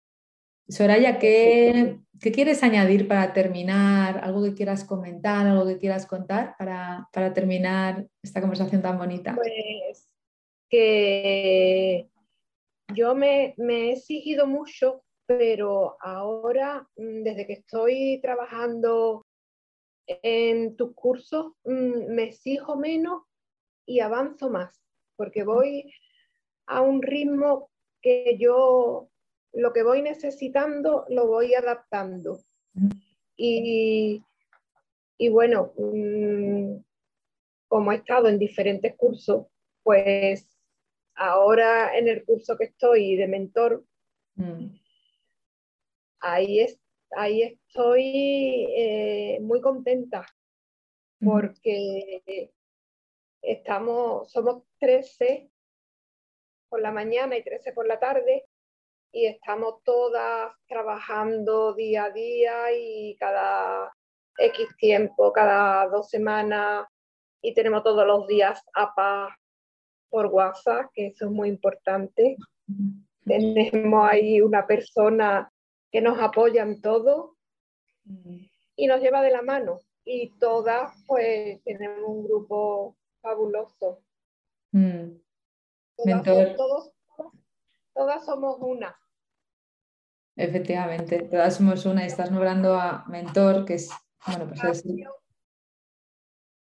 Soraya, 0.68 1.18
¿qué, 1.18 1.98
¿qué, 2.20 2.30
quieres 2.30 2.62
añadir 2.62 3.08
para 3.08 3.32
terminar? 3.32 4.20
¿Algo 4.22 4.42
que 4.42 4.52
quieras 4.52 4.84
comentar, 4.84 5.46
algo 5.46 5.66
que 5.66 5.78
quieras 5.78 6.06
contar 6.06 6.56
para, 6.58 7.08
para 7.10 7.32
terminar 7.32 8.06
esta 8.22 8.42
conversación 8.42 8.82
tan 8.82 8.98
bonita? 8.98 9.34
Pues 9.34 10.08
que 10.68 12.10
yo 12.94 13.14
me, 13.14 13.54
me 13.56 13.88
he 13.88 13.92
exigido 13.92 14.46
mucho 14.46 15.02
pero 15.28 15.98
ahora, 16.00 16.88
mm, 16.96 17.22
desde 17.22 17.46
que 17.46 17.52
estoy 17.52 18.18
trabajando 18.22 19.26
en 20.06 20.74
tus 20.74 20.94
cursos, 20.94 21.52
mm, 21.64 22.14
me 22.14 22.22
exijo 22.24 22.76
menos 22.76 23.24
y 23.84 24.00
avanzo 24.00 24.48
más, 24.48 24.82
porque 25.16 25.44
voy 25.44 25.92
a 26.66 26.80
un 26.80 27.02
ritmo 27.02 27.70
que 28.00 28.38
yo 28.38 29.10
lo 29.52 29.72
que 29.74 29.82
voy 29.82 30.00
necesitando 30.00 31.04
lo 31.10 31.26
voy 31.26 31.52
adaptando. 31.52 32.38
Y, 33.36 34.22
bueno, 35.30 35.74
mm, 35.76 36.76
como 37.68 37.92
he 37.92 37.96
estado 37.96 38.28
en 38.28 38.38
diferentes 38.38 38.96
cursos, 38.96 39.46
pues 39.82 40.48
ahora 41.14 41.98
en 41.98 42.08
el 42.08 42.24
curso 42.24 42.56
que 42.56 42.64
estoy 42.64 43.16
de 43.16 43.28
mentor, 43.28 43.84
ahí, 46.20 46.60
es, 46.60 46.78
ahí 47.16 47.42
estoy 47.42 48.66
eh, 48.76 49.38
muy 49.40 49.60
contenta 49.60 50.26
porque 51.20 52.52
estamos, 53.42 54.30
somos 54.30 54.62
13 54.80 55.50
por 56.68 56.80
la 56.80 56.92
mañana 56.92 57.36
y 57.36 57.42
13 57.42 57.72
por 57.72 57.86
la 57.86 57.98
tarde 57.98 58.44
y 59.12 59.26
estamos 59.26 59.82
todas 59.84 60.52
trabajando 60.66 61.74
día 61.74 62.04
a 62.04 62.10
día 62.10 62.72
y 62.72 63.16
cada 63.16 63.92
X 64.36 64.68
tiempo, 64.76 65.32
cada 65.32 65.88
dos 65.88 66.10
semanas 66.10 66.86
y 67.42 67.54
tenemos 67.54 67.82
todos 67.82 68.06
los 68.06 68.26
días 68.26 68.62
APA 68.74 69.36
por 70.10 70.26
WhatsApp, 70.26 70.86
que 70.92 71.08
eso 71.08 71.26
es 71.26 71.30
muy 71.30 71.48
importante. 71.48 72.36
Tenemos 73.24 74.08
ahí 74.08 74.40
una 74.40 74.66
persona 74.66 75.50
que 75.90 76.00
nos 76.00 76.18
apoyan 76.20 76.80
todo 76.80 77.36
y 78.76 78.86
nos 78.86 79.00
lleva 79.00 79.22
de 79.22 79.30
la 79.30 79.42
mano. 79.42 79.80
Y 80.04 80.30
todas, 80.38 80.92
pues, 81.06 81.62
tenemos 81.64 82.08
un 82.08 82.24
grupo 82.24 82.96
fabuloso. 83.20 84.02
Mm. 84.72 85.18
Todos, 86.24 86.92
todas 87.92 88.24
somos 88.24 88.56
una. 88.60 88.96
Efectivamente, 90.36 91.22
todas 91.22 91.56
somos 91.56 91.84
una 91.84 92.04
y 92.04 92.06
estás 92.06 92.30
nombrando 92.30 92.74
a 92.74 93.04
mentor, 93.08 93.64
que 93.64 93.74
es, 93.74 93.90
bueno, 94.24 94.48
pues 94.48 94.84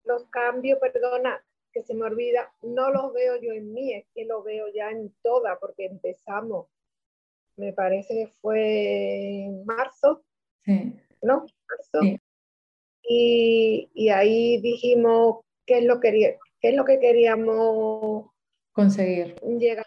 Los 0.04 0.24
cambios, 0.30 0.78
perdona, 0.78 1.44
que 1.72 1.82
se 1.82 1.92
me 1.94 2.04
olvida, 2.04 2.54
no 2.62 2.90
los 2.90 3.12
veo 3.12 3.36
yo 3.42 3.52
en 3.52 3.74
mí, 3.74 3.92
es 3.92 4.06
que 4.14 4.24
los 4.24 4.44
veo 4.44 4.68
ya 4.72 4.90
en 4.90 5.12
todas, 5.20 5.58
porque 5.58 5.86
empezamos, 5.86 6.68
me 7.56 7.72
parece 7.72 8.14
que 8.14 8.32
fue 8.40 9.44
en 9.44 9.64
marzo, 9.64 10.24
¿no? 10.66 11.46
Marzo. 11.68 12.20
Y, 13.08 13.88
y, 13.94 14.08
ahí 14.08 14.60
dijimos 14.60 15.44
qué 15.64 15.78
es 15.78 15.84
lo 15.84 16.00
que, 16.00 16.38
qué 16.60 16.68
es 16.68 16.74
lo 16.74 16.84
que 16.84 16.98
queríamos 16.98 18.30
conseguir. 18.72 19.36
Llegar 19.42 19.86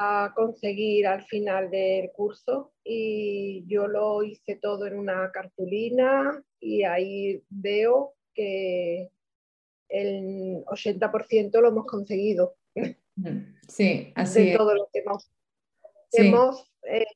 a 0.00 0.32
conseguir 0.34 1.06
al 1.06 1.24
final 1.24 1.70
del 1.70 2.10
curso 2.12 2.72
y 2.84 3.64
yo 3.66 3.86
lo 3.86 4.22
hice 4.22 4.56
todo 4.56 4.86
en 4.86 4.98
una 4.98 5.30
cartulina 5.32 6.42
y 6.60 6.82
ahí 6.84 7.42
veo 7.48 8.14
que 8.34 9.10
el 9.88 10.64
80% 10.66 11.60
lo 11.60 11.68
hemos 11.68 11.86
conseguido. 11.86 12.56
Sí, 13.68 14.12
así 14.16 14.50
de 14.50 14.56
todo 14.56 14.74
lo 14.74 14.88
que 14.92 15.04
hemos, 16.10 16.72
eh, 16.86 17.06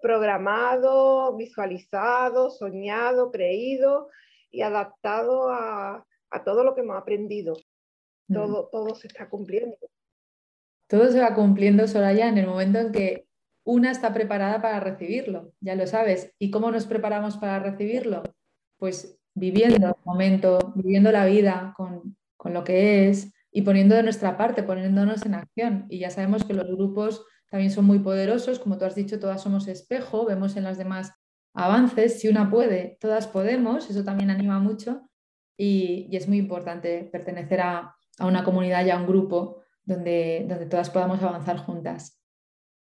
programado, 0.00 1.36
visualizado, 1.36 2.50
soñado, 2.50 3.30
creído 3.30 4.08
y 4.50 4.62
adaptado 4.62 5.50
a, 5.50 6.04
todo 6.44 6.64
lo 6.64 6.74
que 6.74 6.82
hemos 6.82 6.96
aprendido. 6.96 7.56
Todo, 8.30 8.68
todo 8.70 8.94
se 8.94 9.06
está 9.06 9.28
cumpliendo 9.30 9.76
todo 10.88 11.12
se 11.12 11.20
va 11.20 11.34
cumpliendo, 11.34 11.86
Soraya, 11.86 12.28
en 12.28 12.38
el 12.38 12.46
momento 12.46 12.78
en 12.78 12.92
que 12.92 13.26
una 13.64 13.90
está 13.90 14.14
preparada 14.14 14.62
para 14.62 14.80
recibirlo, 14.80 15.52
ya 15.60 15.74
lo 15.74 15.86
sabes. 15.86 16.32
¿Y 16.38 16.50
cómo 16.50 16.70
nos 16.70 16.86
preparamos 16.86 17.36
para 17.36 17.58
recibirlo? 17.58 18.22
Pues 18.78 19.18
viviendo 19.34 19.88
el 19.88 19.94
momento, 20.04 20.72
viviendo 20.74 21.12
la 21.12 21.26
vida 21.26 21.74
con, 21.76 22.16
lo 22.44 22.64
que 22.64 23.10
es 23.10 23.34
y 23.52 23.62
poniendo 23.62 23.94
de 23.94 24.02
nuestra 24.02 24.38
parte, 24.38 24.62
poniéndonos 24.62 25.26
en 25.26 25.34
acción. 25.34 25.86
Y 25.90 25.98
ya 25.98 26.10
sabemos 26.10 26.44
que 26.44 26.54
los 26.54 26.66
grupos 26.66 27.26
también 27.50 27.70
son 27.70 27.84
muy 27.84 27.98
poderosos, 27.98 28.58
como 28.58 28.78
tú 28.78 28.84
has 28.84 28.94
dicho, 28.94 29.18
todas 29.18 29.42
somos 29.42 29.68
espejo, 29.68 30.26
vemos 30.26 30.56
en 30.56 30.64
las 30.64 30.78
demás 30.78 31.12
avances, 31.54 32.20
si 32.20 32.28
una 32.28 32.50
puede, 32.50 32.98
todas 33.00 33.26
podemos, 33.26 33.88
eso 33.90 34.04
también 34.04 34.30
anima 34.30 34.58
mucho 34.58 35.08
y, 35.56 36.08
es 36.14 36.28
muy 36.28 36.38
importante 36.38 37.08
pertenecer 37.10 37.60
a, 37.60 37.96
a 38.18 38.26
una 38.26 38.44
comunidad 38.44 38.84
y 38.84 38.90
a 38.90 38.96
un 38.96 39.06
grupo 39.06 39.62
donde, 39.82 40.44
donde 40.48 40.66
todas 40.66 40.90
podamos 40.90 41.22
avanzar 41.22 41.58
juntas. 41.58 42.20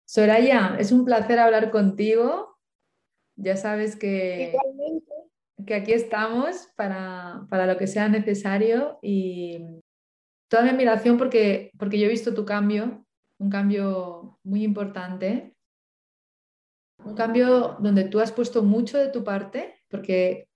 Soraya, 0.06 0.76
es 0.78 0.92
un 0.92 1.04
placer 1.04 1.38
hablar 1.38 1.70
contigo. 1.70 2.58
Ya 3.36 3.56
sabes 3.56 3.96
que, 3.96 4.54
que 5.66 5.74
aquí 5.74 5.92
estamos 5.92 6.68
para, 6.76 7.46
para, 7.48 7.66
lo 7.66 7.78
que 7.78 7.86
sea 7.86 8.08
necesario 8.08 8.98
y 9.00 9.80
toda 10.48 10.64
mi 10.64 10.70
admiración 10.70 11.16
porque, 11.16 11.70
porque 11.78 11.98
yo 11.98 12.06
he 12.06 12.10
visto 12.10 12.34
tu 12.34 12.44
cambio, 12.44 13.06
un 13.42 13.50
cambio 13.50 14.38
muy 14.44 14.62
importante, 14.62 15.56
un 17.04 17.14
cambio 17.14 17.76
donde 17.80 18.04
tú 18.04 18.20
has 18.20 18.30
puesto 18.30 18.62
mucho 18.62 18.98
de 18.98 19.08
tu 19.08 19.24
parte 19.24 19.80
porque 19.90 20.48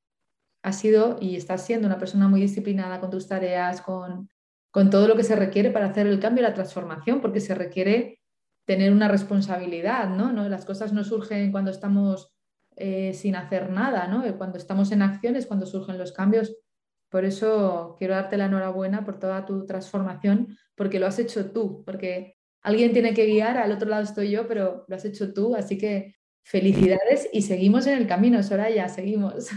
has 0.62 0.79
sido 0.79 1.18
y 1.20 1.37
estás 1.37 1.66
siendo 1.66 1.87
una 1.87 1.99
persona 1.99 2.29
muy 2.29 2.40
disciplinada 2.40 3.01
con 3.01 3.11
tus 3.11 3.27
tareas, 3.27 3.81
con, 3.81 4.29
con 4.70 4.90
todo 4.90 5.09
lo 5.09 5.16
que 5.16 5.25
se 5.25 5.37
requiere 5.37 5.70
para 5.70 5.87
hacer 5.87 6.07
el 6.07 6.20
cambio 6.20 6.42
la 6.42 6.55
transformación, 6.55 7.20
porque 7.20 7.40
se 7.40 7.55
requiere 7.55 8.20
tener 8.64 8.92
una 8.92 9.09
responsabilidad, 9.09 10.09
¿no? 10.09 10.33
¿No? 10.33 10.49
Las 10.49 10.64
cosas 10.64 10.92
no 10.92 11.05
surgen 11.05 11.53
cuando 11.53 11.70
estamos 11.70 12.33
eh, 12.77 13.14
sin 13.14 13.37
hacer 13.37 13.70
nada, 13.70 14.07
¿no? 14.07 14.22
Cuando 14.38 14.59
estamos 14.59 14.92
en 14.92 15.03
acciones, 15.03 15.46
cuando 15.46 15.66
surgen 15.66 15.99
los 15.99 16.12
cambios. 16.12 16.57
Por 17.09 17.25
eso 17.25 17.94
quiero 17.99 18.14
darte 18.14 18.37
la 18.37 18.46
enhorabuena 18.46 19.05
por 19.05 19.18
toda 19.18 19.44
tu 19.44 19.66
transformación, 19.66 20.57
porque 20.75 20.99
lo 20.99 21.07
has 21.07 21.18
hecho 21.18 21.51
tú, 21.53 21.85
porque 21.85 22.36
alguien 22.66 22.92
tiene 22.92 23.14
que 23.14 23.26
guiar, 23.26 23.57
al 23.57 23.72
otro 23.72 23.88
lado 23.88 24.02
estoy 24.02 24.31
yo, 24.31 24.46
pero 24.46 24.85
lo 24.88 24.96
has 24.96 25.05
hecho 25.05 25.33
tú, 25.33 25.55
así 25.55 25.79
que 25.79 26.16
felicidades 26.44 27.29
y 27.33 27.42
seguimos 27.42 27.87
en 27.87 27.98
el 27.98 28.07
camino, 28.07 28.42
Soraya, 28.42 28.88
seguimos. 28.88 29.48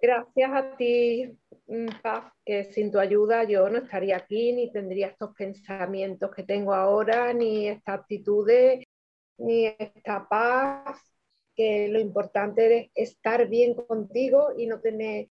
Gracias 0.00 0.50
a 0.52 0.76
ti, 0.76 1.38
Mm, 1.72 1.86
que 2.44 2.64
sin 2.64 2.90
tu 2.92 2.98
ayuda 2.98 3.44
yo 3.44 3.68
no 3.70 3.78
estaría 3.78 4.16
aquí, 4.18 4.52
ni 4.52 4.70
tendría 4.70 5.06
estos 5.08 5.34
pensamientos 5.34 6.30
que 6.34 6.42
tengo 6.42 6.74
ahora, 6.74 7.32
ni 7.32 7.68
esta 7.68 7.94
actitudes, 7.94 8.84
ni 9.38 9.66
esta 9.78 10.28
paz, 10.28 11.00
que 11.56 11.88
lo 11.88 11.98
importante 11.98 12.90
es 12.94 13.10
estar 13.10 13.48
bien 13.48 13.74
contigo 13.74 14.50
y 14.56 14.66
no 14.66 14.80
tener 14.80 15.28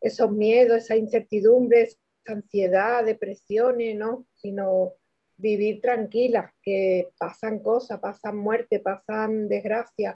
esos 0.00 0.30
miedos, 0.30 0.78
esa 0.78 0.96
incertidumbre, 0.96 1.82
esa 1.82 1.98
ansiedad, 2.26 3.04
depresiones, 3.04 3.96
¿no? 3.96 4.26
Sino 4.34 4.92
vivir 5.36 5.80
tranquila, 5.80 6.52
que 6.62 7.10
pasan 7.18 7.58
cosas, 7.60 8.00
pasan 8.00 8.36
muerte, 8.36 8.80
pasan 8.80 9.48
desgracia, 9.48 10.14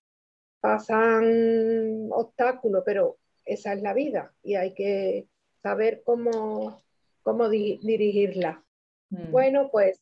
pasan 0.60 2.08
obstáculos, 2.10 2.82
pero 2.84 3.18
esa 3.44 3.72
es 3.72 3.82
la 3.82 3.94
vida 3.94 4.32
y 4.42 4.54
hay 4.54 4.74
que 4.74 5.28
saber 5.62 6.02
cómo, 6.04 6.82
cómo 7.22 7.48
dirigirla. 7.48 8.64
Mm. 9.10 9.30
Bueno, 9.30 9.68
pues 9.70 10.00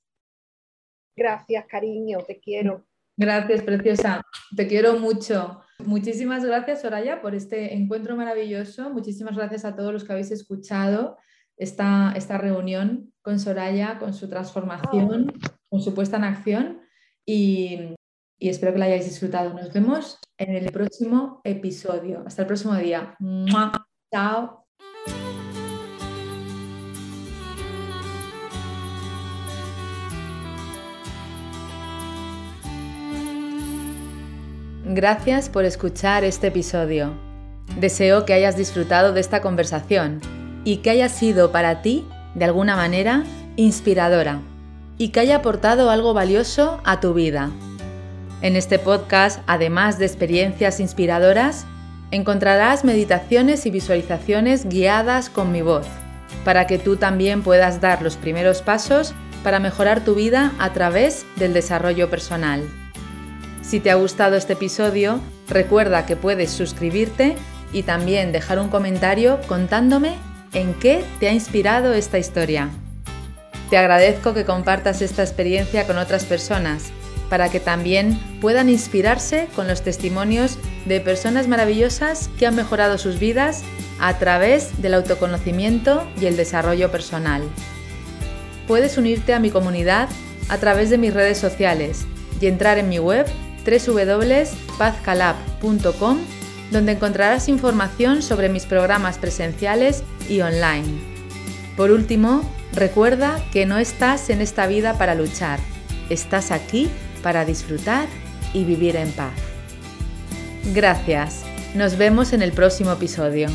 gracias, 1.17 1.67
cariño, 1.67 2.19
te 2.27 2.39
quiero. 2.39 2.85
Gracias, 3.17 3.63
preciosa. 3.63 4.23
Te 4.55 4.67
quiero 4.67 4.99
mucho. 4.99 5.63
Muchísimas 5.79 6.45
gracias, 6.45 6.83
Soraya, 6.83 7.23
por 7.23 7.35
este 7.35 7.75
encuentro 7.75 8.17
maravilloso. 8.17 8.91
Muchísimas 8.91 9.37
gracias 9.37 9.65
a 9.65 9.75
todos 9.75 9.93
los 9.93 10.05
que 10.05 10.13
habéis 10.13 10.31
escuchado 10.31 11.17
esta, 11.57 12.13
esta 12.17 12.39
reunión 12.39 13.13
con 13.23 13.39
Soraya, 13.41 13.99
con 13.99 14.15
su 14.15 14.29
transformación, 14.29 15.33
con 15.69 15.81
su 15.81 15.95
puesta 15.95 16.17
en 16.17 16.25
acción 16.25 16.81
y, 17.25 17.95
y 18.39 18.49
espero 18.49 18.73
que 18.73 18.79
la 18.79 18.85
hayáis 18.87 19.07
disfrutado. 19.07 19.55
Nos 19.55 19.73
vemos 19.73 20.19
en 20.39 20.55
el 20.55 20.71
próximo 20.71 21.41
episodio. 21.45 22.23
Hasta 22.27 22.43
el 22.43 22.49
próximo 22.49 22.75
día. 22.77 23.17
Chao. 24.13 24.65
Gracias 34.89 35.49
por 35.49 35.65
escuchar 35.65 36.23
este 36.23 36.47
episodio. 36.47 37.13
Deseo 37.81 38.25
que 38.25 38.33
hayas 38.35 38.57
disfrutado 38.57 39.13
de 39.13 39.21
esta 39.21 39.43
conversación 39.43 40.21
y 40.67 40.79
que 40.79 40.91
haya 40.91 41.09
sido 41.09 41.53
para 41.53 41.81
ti, 41.81 42.05
de 42.35 42.45
alguna 42.45 42.75
manera, 42.75 43.23
inspiradora 43.55 44.41
y 44.99 45.11
que 45.11 45.21
haya 45.21 45.37
aportado 45.37 45.91
algo 45.91 46.13
valioso 46.13 46.81
a 46.85 46.99
tu 47.01 47.15
vida. 47.15 47.51
En 48.43 48.57
este 48.57 48.81
podcast, 48.81 49.41
además 49.47 49.99
de 49.99 50.07
experiencias 50.07 50.81
inspiradoras, 50.81 51.67
encontrarás 52.11 52.85
meditaciones 52.85 53.65
y 53.65 53.71
visualizaciones 53.71 54.69
guiadas 54.69 55.31
con 55.31 55.53
mi 55.53 55.63
voz, 55.63 55.87
para 56.45 56.67
que 56.67 56.79
tú 56.79 56.97
también 56.97 57.43
puedas 57.43 57.81
dar 57.81 58.03
los 58.03 58.17
primeros 58.17 58.61
pasos 58.61 59.15
para 59.45 59.61
mejorar 59.61 60.05
tu 60.05 60.17
vida 60.17 60.53
a 60.59 60.73
través 60.73 61.27
del 61.37 61.53
desarrollo 61.53 62.11
personal. 62.11 62.63
Si 63.63 63.79
te 63.79 63.93
ha 63.93 63.95
gustado 63.95 64.35
este 64.35 64.55
episodio, 64.55 65.21
recuerda 65.49 66.07
que 66.07 66.17
puedes 66.17 66.51
suscribirte 66.51 67.37
y 67.73 67.85
también 67.85 68.33
dejar 68.33 68.59
un 68.59 68.69
comentario 68.69 69.39
contándome 69.47 70.17
en 70.53 70.75
qué 70.75 71.05
te 71.21 71.29
ha 71.29 71.33
inspirado 71.33 71.95
esta 71.95 72.19
historia. 72.19 72.71
Te 73.71 73.77
agradezco 73.77 74.35
que 74.35 74.45
compartas 74.45 75.03
esta 75.03 75.23
experiencia 75.23 75.87
con 75.87 75.99
otras 75.99 76.25
personas 76.25 76.91
para 77.29 77.49
que 77.49 77.61
también 77.61 78.19
puedan 78.41 78.69
inspirarse 78.69 79.49
con 79.57 79.67
los 79.67 79.83
testimonios 79.83 80.59
de 80.85 81.01
personas 81.01 81.49
maravillosas 81.49 82.31
que 82.39 82.47
han 82.47 82.55
mejorado 82.55 82.99
sus 82.99 83.19
vidas 83.19 83.65
a 83.99 84.17
través 84.19 84.81
del 84.81 84.95
autoconocimiento 84.95 86.07
y 86.21 86.27
el 86.27 86.37
desarrollo 86.37 86.93
personal. 86.93 87.43
Puedes 88.69 88.97
unirte 88.99 89.35
a 89.35 89.41
mi 89.41 89.51
comunidad 89.51 90.09
a 90.49 90.59
través 90.59 90.91
de 90.91 90.99
mis 90.99 91.13
redes 91.15 91.39
sociales 91.39 92.07
y 92.41 92.47
entrar 92.47 92.79
en 92.79 92.89
mi 92.89 93.01
web 93.01 93.27
www.pazcalab.com, 93.65 96.19
donde 96.71 96.93
encontrarás 96.93 97.49
información 97.49 98.23
sobre 98.23 98.49
mis 98.49 98.67
programas 98.67 99.19
presenciales 99.19 100.03
y 100.29 100.41
online. 100.41 100.99
Por 101.77 101.91
último, 101.91 102.43
recuerda 102.73 103.43
que 103.53 103.67
no 103.67 103.79
estás 103.79 104.31
en 104.31 104.41
esta 104.41 104.67
vida 104.67 104.99
para 104.99 105.15
luchar, 105.15 105.61
estás 106.11 106.51
aquí 106.51 106.89
para 107.23 107.45
disfrutar 107.45 108.09
y 108.53 108.65
vivir 108.65 108.97
en 108.97 109.11
paz. 109.13 109.35
Gracias, 110.75 111.43
nos 111.75 111.97
vemos 111.97 112.33
en 112.33 112.43
el 112.43 112.53
próximo 112.53 112.93
episodio. 112.93 113.49